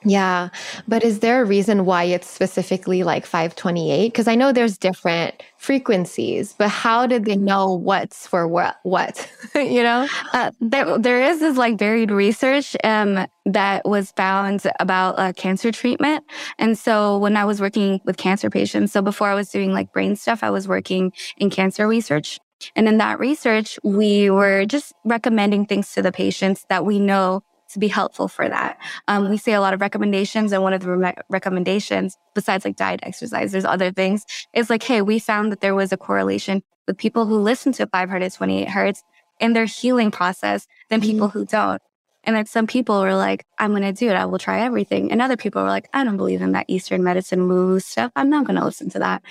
[0.05, 0.51] Yeah.
[0.87, 4.09] But is there a reason why it's specifically like 528?
[4.09, 8.77] Because I know there's different frequencies, but how did they know what's for what?
[8.83, 10.07] What, you know?
[10.33, 15.73] Uh, there, there is this like varied research um, that was found about uh, cancer
[15.73, 16.25] treatment.
[16.59, 19.93] And so when I was working with cancer patients, so before I was doing like
[19.93, 22.39] brain stuff, I was working in cancer research.
[22.77, 27.43] And in that research, we were just recommending things to the patients that we know
[27.75, 28.79] to be helpful for that.
[29.07, 32.77] Um, we say a lot of recommendations, and one of the re- recommendations, besides like
[32.77, 36.63] diet, exercise, there's other things, is like, hey, we found that there was a correlation
[36.87, 39.03] with people who listen to 528 hertz
[39.41, 41.39] in their healing process than people mm-hmm.
[41.39, 41.83] who don't.
[42.25, 44.15] And then some people were like, I'm going to do it.
[44.15, 45.13] I will try everything.
[45.13, 48.11] And other people were like, I don't believe in that Eastern medicine woo stuff.
[48.17, 49.23] I'm not going to listen to that.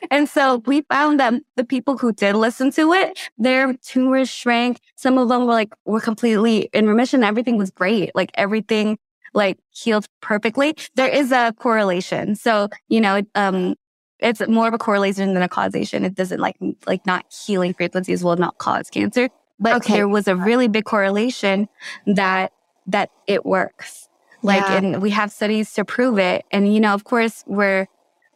[0.10, 4.80] and so we found that the people who did listen to it, their tumors shrank.
[4.96, 7.22] Some of them were like, were completely in remission.
[7.24, 8.10] Everything was great.
[8.14, 8.98] Like everything
[9.32, 10.76] like healed perfectly.
[10.96, 12.34] There is a correlation.
[12.34, 13.74] So, you know, um,
[14.18, 16.04] it's more of a correlation than a causation.
[16.04, 16.56] It doesn't like,
[16.86, 19.28] like not healing frequencies will not cause cancer.
[19.58, 19.94] But okay.
[19.94, 21.68] there was a really big correlation
[22.06, 22.52] that
[22.86, 24.08] that it works.
[24.42, 24.76] Like, yeah.
[24.76, 26.44] and we have studies to prove it.
[26.52, 27.88] And, you know, of course, where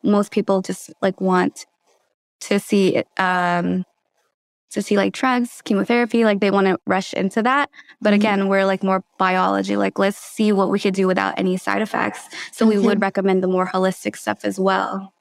[0.02, 1.66] most people just like want
[2.40, 3.84] to see, um,
[4.70, 7.70] to see like drugs, chemotherapy, like they want to rush into that.
[8.00, 8.14] But mm-hmm.
[8.14, 11.82] again, we're like more biology, like let's see what we could do without any side
[11.82, 12.20] effects.
[12.52, 12.78] So mm-hmm.
[12.78, 13.02] we would mm-hmm.
[13.02, 15.12] recommend the more holistic stuff as well.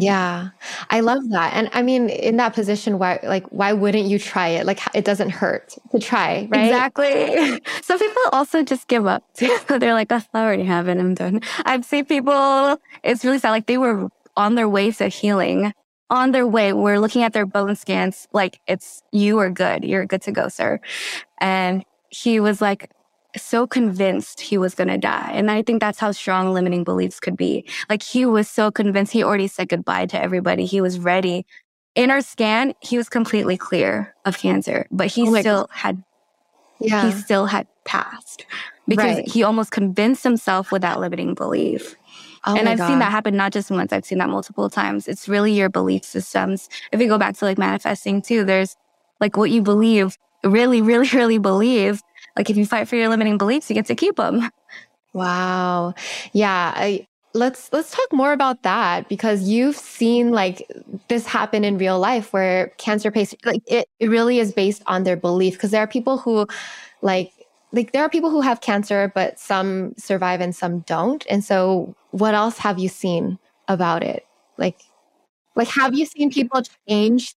[0.00, 0.50] Yeah,
[0.90, 1.54] I love that.
[1.54, 4.64] And I mean, in that position, why, like, why wouldn't you try it?
[4.64, 6.66] Like, it doesn't hurt to try, right?
[6.66, 7.60] Exactly.
[7.82, 9.24] Some people also just give up.
[9.34, 10.98] They're like, oh, I already have it.
[10.98, 11.40] I'm done.
[11.64, 13.50] I've seen people, it's really sad.
[13.50, 15.72] Like, they were on their way to healing,
[16.10, 16.72] on their way.
[16.72, 18.28] We're looking at their bone scans.
[18.32, 19.82] Like, it's, you are good.
[19.82, 20.78] You're good to go, sir.
[21.40, 22.90] And he was like,
[23.38, 25.30] so convinced he was going to die.
[25.32, 27.64] And I think that's how strong limiting beliefs could be.
[27.88, 30.66] Like he was so convinced he already said goodbye to everybody.
[30.66, 31.46] He was ready.
[31.94, 35.68] In our scan, he was completely clear of cancer, but he oh still God.
[35.70, 36.04] had
[36.80, 37.06] yeah.
[37.06, 38.46] he still had passed
[38.86, 39.28] because right.
[39.28, 41.96] he almost convinced himself with that limiting belief.
[42.46, 42.88] Oh and I've God.
[42.88, 45.08] seen that happen not just once, I've seen that multiple times.
[45.08, 46.68] It's really your belief systems.
[46.92, 48.76] If you go back to like manifesting too, there's
[49.20, 52.02] like what you believe, really, really, really believe
[52.38, 54.48] like if you fight for your limiting beliefs, you get to keep them.
[55.12, 55.94] Wow.
[56.32, 56.72] Yeah.
[56.76, 60.66] I, let's let's talk more about that because you've seen like
[61.08, 65.02] this happen in real life where cancer patients like it, it really is based on
[65.02, 66.46] their belief because there are people who
[67.02, 67.32] like
[67.72, 71.94] like there are people who have cancer but some survive and some don't and so
[72.12, 74.24] what else have you seen about it
[74.56, 74.80] like
[75.54, 77.34] like have you seen people change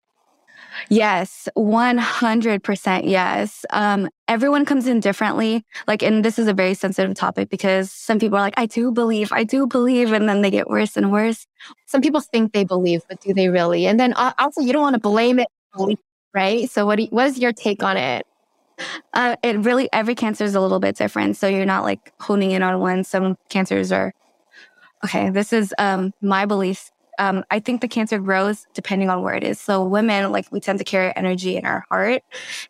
[0.87, 3.65] Yes, 100% yes.
[3.71, 5.65] Um, everyone comes in differently.
[5.87, 8.91] Like, and this is a very sensitive topic because some people are like, I do
[8.91, 11.45] believe, I do believe, and then they get worse and worse.
[11.87, 13.85] Some people think they believe, but do they really?
[13.87, 15.47] And then also, you don't want to blame it,
[16.33, 16.69] right?
[16.69, 18.25] So, what, you, what is your take on it?
[19.13, 21.37] Uh, it really, every cancer is a little bit different.
[21.37, 23.03] So, you're not like honing in on one.
[23.03, 24.13] Some cancers are,
[25.05, 29.35] okay, this is um, my belief um, I think the cancer grows depending on where
[29.35, 29.59] it is.
[29.59, 32.23] So women, like we tend to carry energy in our heart.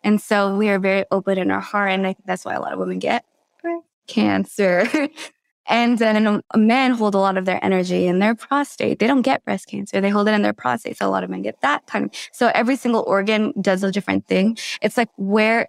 [0.04, 1.92] And so we are very open in our heart.
[1.92, 3.24] And I think that's why a lot of women get
[4.08, 4.86] cancer.
[5.66, 8.98] and then men hold a lot of their energy in their prostate.
[8.98, 10.00] They don't get breast cancer.
[10.00, 10.98] They hold it in their prostate.
[10.98, 13.92] So a lot of men get that kind of, so every single organ does a
[13.92, 14.58] different thing.
[14.82, 15.68] It's like where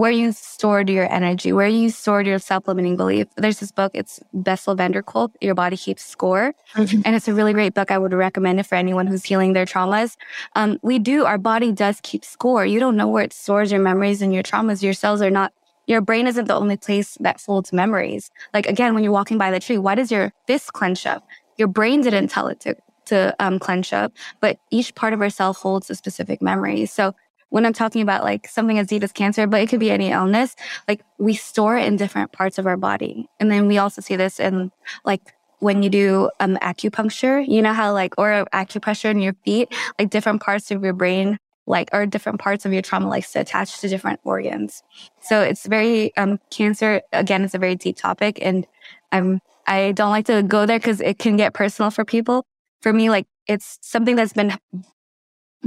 [0.00, 3.26] where you stored your energy, where you stored your self-limiting belief.
[3.36, 6.54] There's this book, it's Bessel van der Kolk, Your Body Keeps Score.
[6.74, 7.02] Mm-hmm.
[7.04, 7.90] And it's a really great book.
[7.90, 10.16] I would recommend it for anyone who's healing their traumas.
[10.56, 12.64] Um, we do, our body does keep score.
[12.64, 14.82] You don't know where it stores your memories and your traumas.
[14.82, 15.52] Your cells are not,
[15.86, 18.30] your brain isn't the only place that holds memories.
[18.54, 21.26] Like again, when you're walking by the tree, why does your fist clench up?
[21.58, 22.74] Your brain didn't tell it to,
[23.06, 26.86] to um, clench up, but each part of ourself holds a specific memory.
[26.86, 27.14] So
[27.50, 30.10] when I'm talking about like something as deep as cancer, but it could be any
[30.10, 30.56] illness,
[30.88, 33.28] like we store it in different parts of our body.
[33.38, 34.72] And then we also see this in
[35.04, 39.68] like when you do um, acupuncture, you know how like, or acupressure in your feet,
[39.98, 43.40] like different parts of your brain, like, or different parts of your trauma likes to
[43.40, 44.82] attach to different organs.
[45.20, 48.38] So it's very, um, cancer, again, it's a very deep topic.
[48.40, 48.66] And
[49.12, 52.44] I'm, I don't like to go there because it can get personal for people.
[52.80, 54.56] For me, like, it's something that's been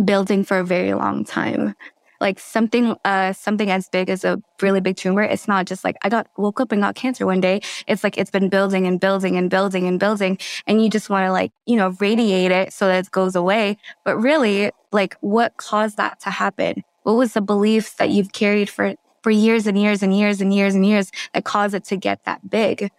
[0.03, 1.75] building for a very long time.
[2.19, 5.23] Like something, uh, something as big as a really big tumor.
[5.23, 7.59] It's not just like I got woke up and got cancer one day.
[7.85, 11.25] It's like it's been building and building and building and building, and you just want
[11.27, 13.77] to like you know radiate it so that it goes away.
[14.05, 16.83] But really, like what caused that to happen?
[17.03, 20.53] What was the beliefs that you've carried for for years and years and years and
[20.53, 22.89] years and years that caused it to get that big?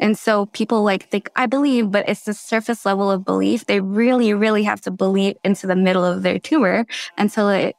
[0.00, 3.66] And so people like think, I believe, but it's the surface level of belief.
[3.66, 6.86] They really, really have to believe into the middle of their tumor
[7.16, 7.76] until it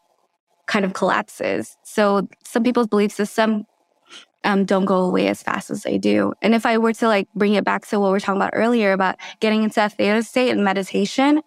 [0.68, 1.76] kind of collapses.
[1.84, 3.66] So some people's belief system
[4.44, 6.34] um, don't go away as fast as they do.
[6.42, 8.54] And if I were to like bring it back to what we are talking about
[8.54, 11.42] earlier about getting into a theta state and meditation,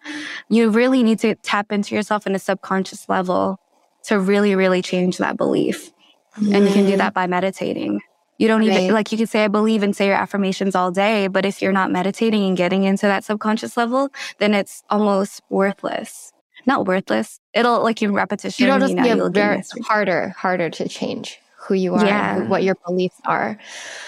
[0.49, 3.59] you really need to tap into yourself in a subconscious level
[4.03, 5.91] to really, really change that belief.
[6.37, 6.55] Mm.
[6.55, 8.01] And you can do that by meditating.
[8.37, 11.27] You don't even, like, you could say, I believe and say your affirmations all day,
[11.27, 14.09] but if you're not meditating and getting into that subconscious level,
[14.39, 16.33] then it's almost worthless.
[16.65, 17.39] Not worthless.
[17.53, 21.75] It'll, like, in repetition, it'll just you know, be very harder, harder to change who
[21.75, 22.47] you are, yeah.
[22.47, 23.57] what your beliefs are.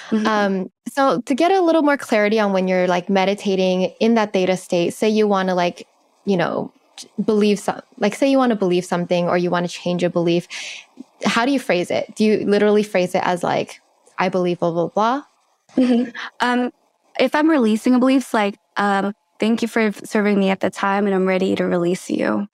[0.10, 0.28] Mm-hmm.
[0.28, 4.34] Um, so to get a little more clarity on when you're like meditating in that
[4.34, 5.88] theta state, say you want to like,
[6.26, 6.72] you know,
[7.24, 10.10] believe some, like say you want to believe something or you want to change a
[10.10, 10.48] belief,
[11.26, 12.14] how do you phrase it?
[12.16, 13.82] Do you literally phrase it as like,
[14.18, 15.24] I believe blah blah blah.
[15.76, 16.12] Mm-hmm.
[16.40, 16.72] Um,
[17.20, 21.06] if I'm releasing a belief, like um, thank you for serving me at the time,
[21.06, 22.48] and I'm ready to release you.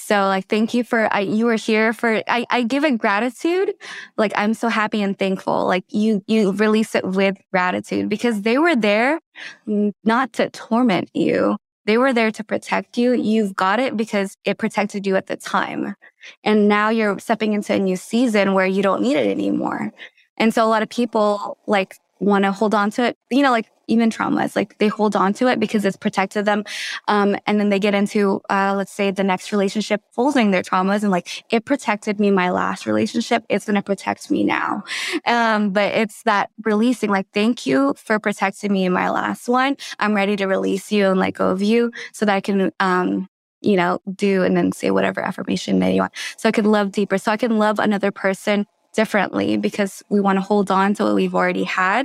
[0.00, 3.74] So like, thank you for, I, you were here for, I, I give it gratitude.
[4.16, 5.66] Like, I'm so happy and thankful.
[5.66, 9.18] Like you, you release it with gratitude because they were there
[9.66, 11.56] not to torment you.
[11.86, 13.12] They were there to protect you.
[13.12, 15.96] You've got it because it protected you at the time.
[16.44, 19.92] And now you're stepping into a new season where you don't need it anymore.
[20.38, 23.16] And so a lot of people like want to hold on to it.
[23.30, 26.64] You know, like even traumas, like they hold on to it because it's protected them.
[27.08, 31.02] Um, and then they get into, uh, let's say the next relationship holding their traumas
[31.02, 33.44] and like, it protected me my last relationship.
[33.48, 34.84] It's going to protect me now.
[35.26, 39.76] Um, but it's that releasing, like, thank you for protecting me in my last one.
[39.98, 43.28] I'm ready to release you and let go of you so that I can, um,
[43.60, 46.12] you know, do and then say whatever affirmation that you want.
[46.36, 47.16] So I can love deeper.
[47.18, 48.66] So I can love another person
[48.98, 52.04] differently because we want to hold on to what we've already had,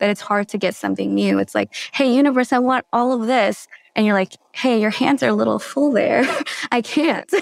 [0.00, 1.38] that it's hard to get something new.
[1.38, 3.68] It's like, hey, universe, I want all of this.
[3.94, 6.24] And you're like, hey, your hands are a little full there.
[6.72, 7.32] I can't.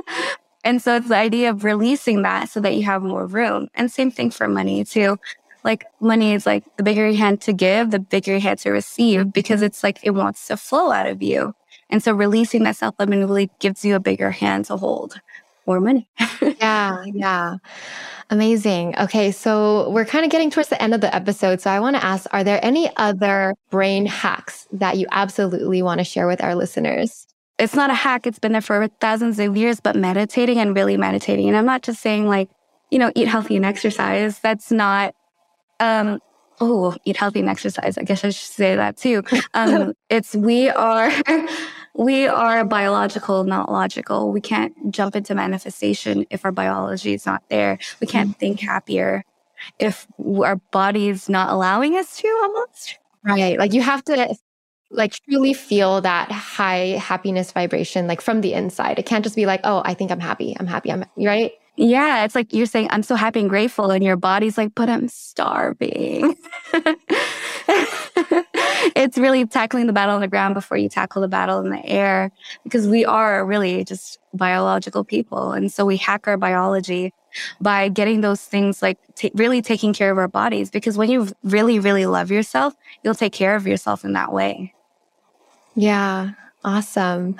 [0.64, 3.68] and so it's the idea of releasing that so that you have more room.
[3.74, 5.18] And same thing for money too.
[5.62, 8.70] Like money is like the bigger your hand to give, the bigger your hand to
[8.70, 11.54] receive because it's like it wants to flow out of you.
[11.90, 15.20] And so releasing that self limit really gives you a bigger hand to hold
[15.68, 16.08] more money.
[16.40, 17.56] yeah, yeah.
[18.30, 18.98] Amazing.
[18.98, 21.60] Okay, so we're kind of getting towards the end of the episode.
[21.60, 25.98] So I want to ask Are there any other brain hacks that you absolutely want
[25.98, 27.26] to share with our listeners?
[27.58, 30.96] It's not a hack, it's been there for thousands of years, but meditating and really
[30.96, 31.48] meditating.
[31.48, 32.48] And I'm not just saying, like,
[32.90, 34.38] you know, eat healthy and exercise.
[34.38, 35.12] That's not,
[35.80, 36.20] um,
[36.60, 37.98] oh, eat healthy and exercise.
[37.98, 39.22] I guess I should say that too.
[39.54, 41.10] Um, it's we are
[41.98, 44.30] we are biological, not logical.
[44.30, 47.78] We can't jump into manifestation if our biology is not there.
[48.00, 48.38] We can't mm-hmm.
[48.38, 49.24] think happier
[49.80, 52.98] if our body is not allowing us to almost.
[53.24, 53.58] Right.
[53.58, 54.36] Like you have to
[54.92, 59.00] like truly feel that high happiness vibration like from the inside.
[59.00, 60.56] It can't just be like, oh, I think I'm happy.
[60.58, 60.92] I'm happy.
[60.92, 61.50] I'm right.
[61.74, 64.88] Yeah, it's like you're saying, I'm so happy and grateful, and your body's like, but
[64.88, 66.36] I'm starving.
[68.96, 71.84] it's really tackling the battle on the ground before you tackle the battle in the
[71.84, 72.30] air,
[72.64, 75.52] because we are really just biological people.
[75.52, 77.12] And so we hack our biology
[77.60, 80.70] by getting those things like t- really taking care of our bodies.
[80.70, 84.74] Because when you really, really love yourself, you'll take care of yourself in that way.
[85.74, 86.30] Yeah.
[86.64, 87.36] Awesome.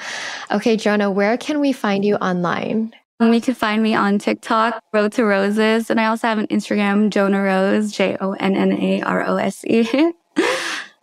[0.51, 2.95] Okay, Jonna, where can we find you online?
[3.21, 6.47] Um, you can find me on TikTok, Road to Roses, and I also have an
[6.47, 10.13] Instagram, Jonna Rose, J O N N A R O S E.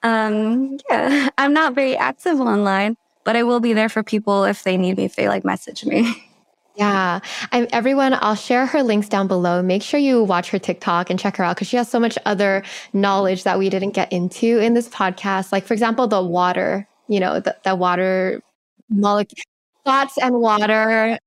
[0.06, 4.64] um, yeah, I'm not very active online, but I will be there for people if
[4.64, 6.16] they need me, if they like message me.
[6.78, 7.22] Yeah.
[7.54, 9.62] I'm, everyone, I'll share her links down below.
[9.62, 12.18] Make sure you watch her TikTok and check her out because she has so much
[12.26, 15.54] other knowledge that we didn't get into in this podcast.
[15.54, 18.42] Like, for example, the water, you know, the, the water
[18.90, 19.42] molecule,
[19.86, 21.18] thoughts and water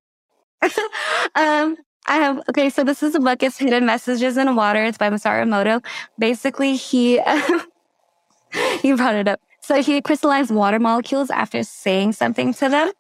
[1.35, 1.77] um,
[2.07, 2.71] I have okay.
[2.71, 3.43] So this is a book.
[3.43, 4.85] It's Hidden Messages in Water.
[4.85, 5.85] It's by Masaru Emoto.
[6.19, 7.21] Basically, he
[8.83, 9.41] he brought it up.
[9.61, 12.91] So he crystallized water molecules after saying something to them.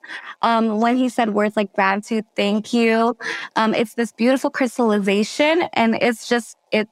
[0.42, 3.16] Um, when he said words like gratitude, thank you,
[3.56, 6.88] um, it's this beautiful crystallization, and it's just it.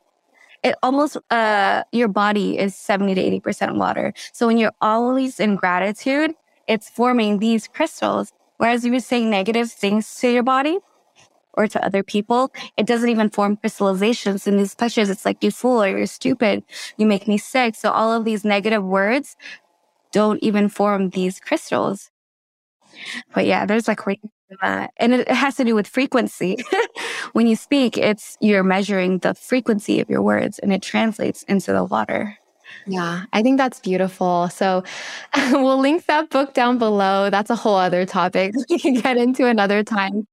[0.62, 4.14] It almost uh, your body is seventy to eighty percent water.
[4.32, 6.32] So when you're always in gratitude,
[6.66, 10.78] it's forming these crystals Whereas you're saying negative things to your body
[11.56, 15.10] or to other people, it doesn't even form crystallizations in these pictures.
[15.10, 16.62] It's like, you fool or you're stupid.
[16.96, 17.74] You make me sick.
[17.74, 19.36] So all of these negative words
[20.12, 22.10] don't even form these crystals.
[23.34, 24.00] But yeah, there's like,
[24.60, 26.56] and it has to do with frequency.
[27.32, 31.72] when you speak, it's you're measuring the frequency of your words and it translates into
[31.72, 32.38] the water.
[32.86, 34.48] Yeah, I think that's beautiful.
[34.48, 34.84] So
[35.52, 37.30] we'll link that book down below.
[37.30, 40.26] That's a whole other topic we can get into another time.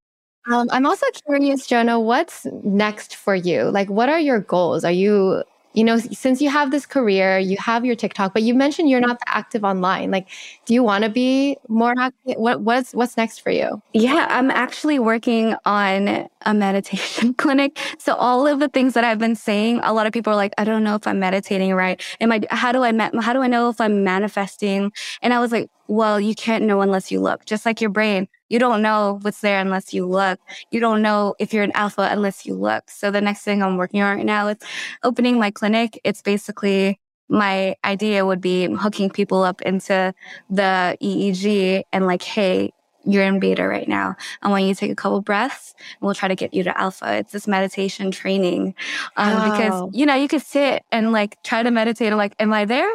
[0.52, 3.64] Um, I'm also curious, Jonna, what's next for you?
[3.64, 4.84] Like, what are your goals?
[4.84, 5.44] Are you
[5.76, 9.00] you know, since you have this career, you have your TikTok, but you mentioned you're
[9.00, 10.12] not active online.
[10.12, 10.28] Like,
[10.66, 12.36] do you want to be more active?
[12.38, 13.82] What, what's what's next for you?
[13.92, 17.80] Yeah, I'm actually working on a meditation clinic.
[17.98, 20.54] So all of the things that I've been saying, a lot of people are like,
[20.60, 22.00] I don't know if I'm meditating right.
[22.22, 22.42] Am I?
[22.52, 22.94] How do I?
[23.22, 24.92] How do I know if I'm manifesting?
[25.24, 27.46] And I was like, well, you can't know unless you look.
[27.46, 30.40] Just like your brain, you don't know what's there unless you look.
[30.70, 32.88] You don't know if you're an alpha unless you look.
[32.88, 34.58] So the next thing I'm working on right now is
[35.02, 36.00] opening my clinic.
[36.04, 40.14] It's basically my idea would be hooking people up into
[40.52, 42.72] the EEG and like, hey,
[43.06, 44.16] you're in beta right now.
[44.44, 46.80] I want you to take a couple breaths and we'll try to get you to
[46.80, 47.12] alpha.
[47.16, 48.76] It's this meditation training.
[49.18, 52.54] Um, because, you know, you could sit and like try to meditate and like, am
[52.54, 52.90] I there?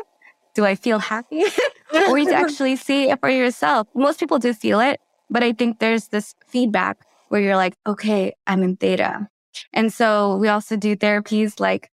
[0.55, 1.43] Do I feel happy?
[2.09, 3.89] or you actually see it for yourself.
[3.93, 5.01] Most people do feel it,
[5.31, 6.99] But I think there's this feedback
[7.29, 9.29] where you're like, okay, I'm in theta.
[9.73, 11.91] And so we also do therapies like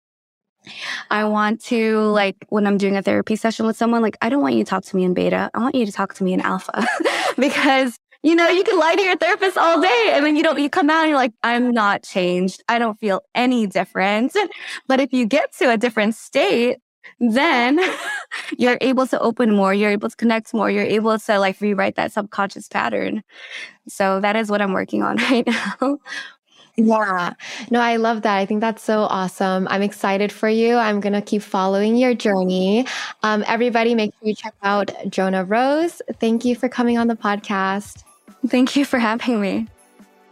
[1.11, 4.43] I want to like when I'm doing a therapy session with someone, like I don't
[4.43, 5.51] want you to talk to me in beta.
[5.55, 6.87] I want you to talk to me in alpha
[7.39, 10.59] because you know, you can lie to your therapist all day and then you don't,
[10.59, 12.63] you come out and you're like, I'm not changed.
[12.69, 14.37] I don't feel any different.
[14.87, 16.79] But if you get to a different state,
[17.19, 17.81] then
[18.59, 21.97] you're able to open more, you're able to connect more, you're able to like rewrite
[21.97, 23.23] that subconscious pattern.
[23.89, 25.99] So that is what I'm working on right now.
[26.77, 27.35] Yeah.
[27.71, 28.37] No, I love that.
[28.37, 29.67] I think that's so awesome.
[29.71, 30.77] I'm excited for you.
[30.77, 32.87] I'm going to keep following your journey.
[33.23, 36.01] Um, everybody, make sure you check out Jonna Rose.
[36.21, 38.05] Thank you for coming on the podcast.
[38.49, 39.67] Thank you for having me.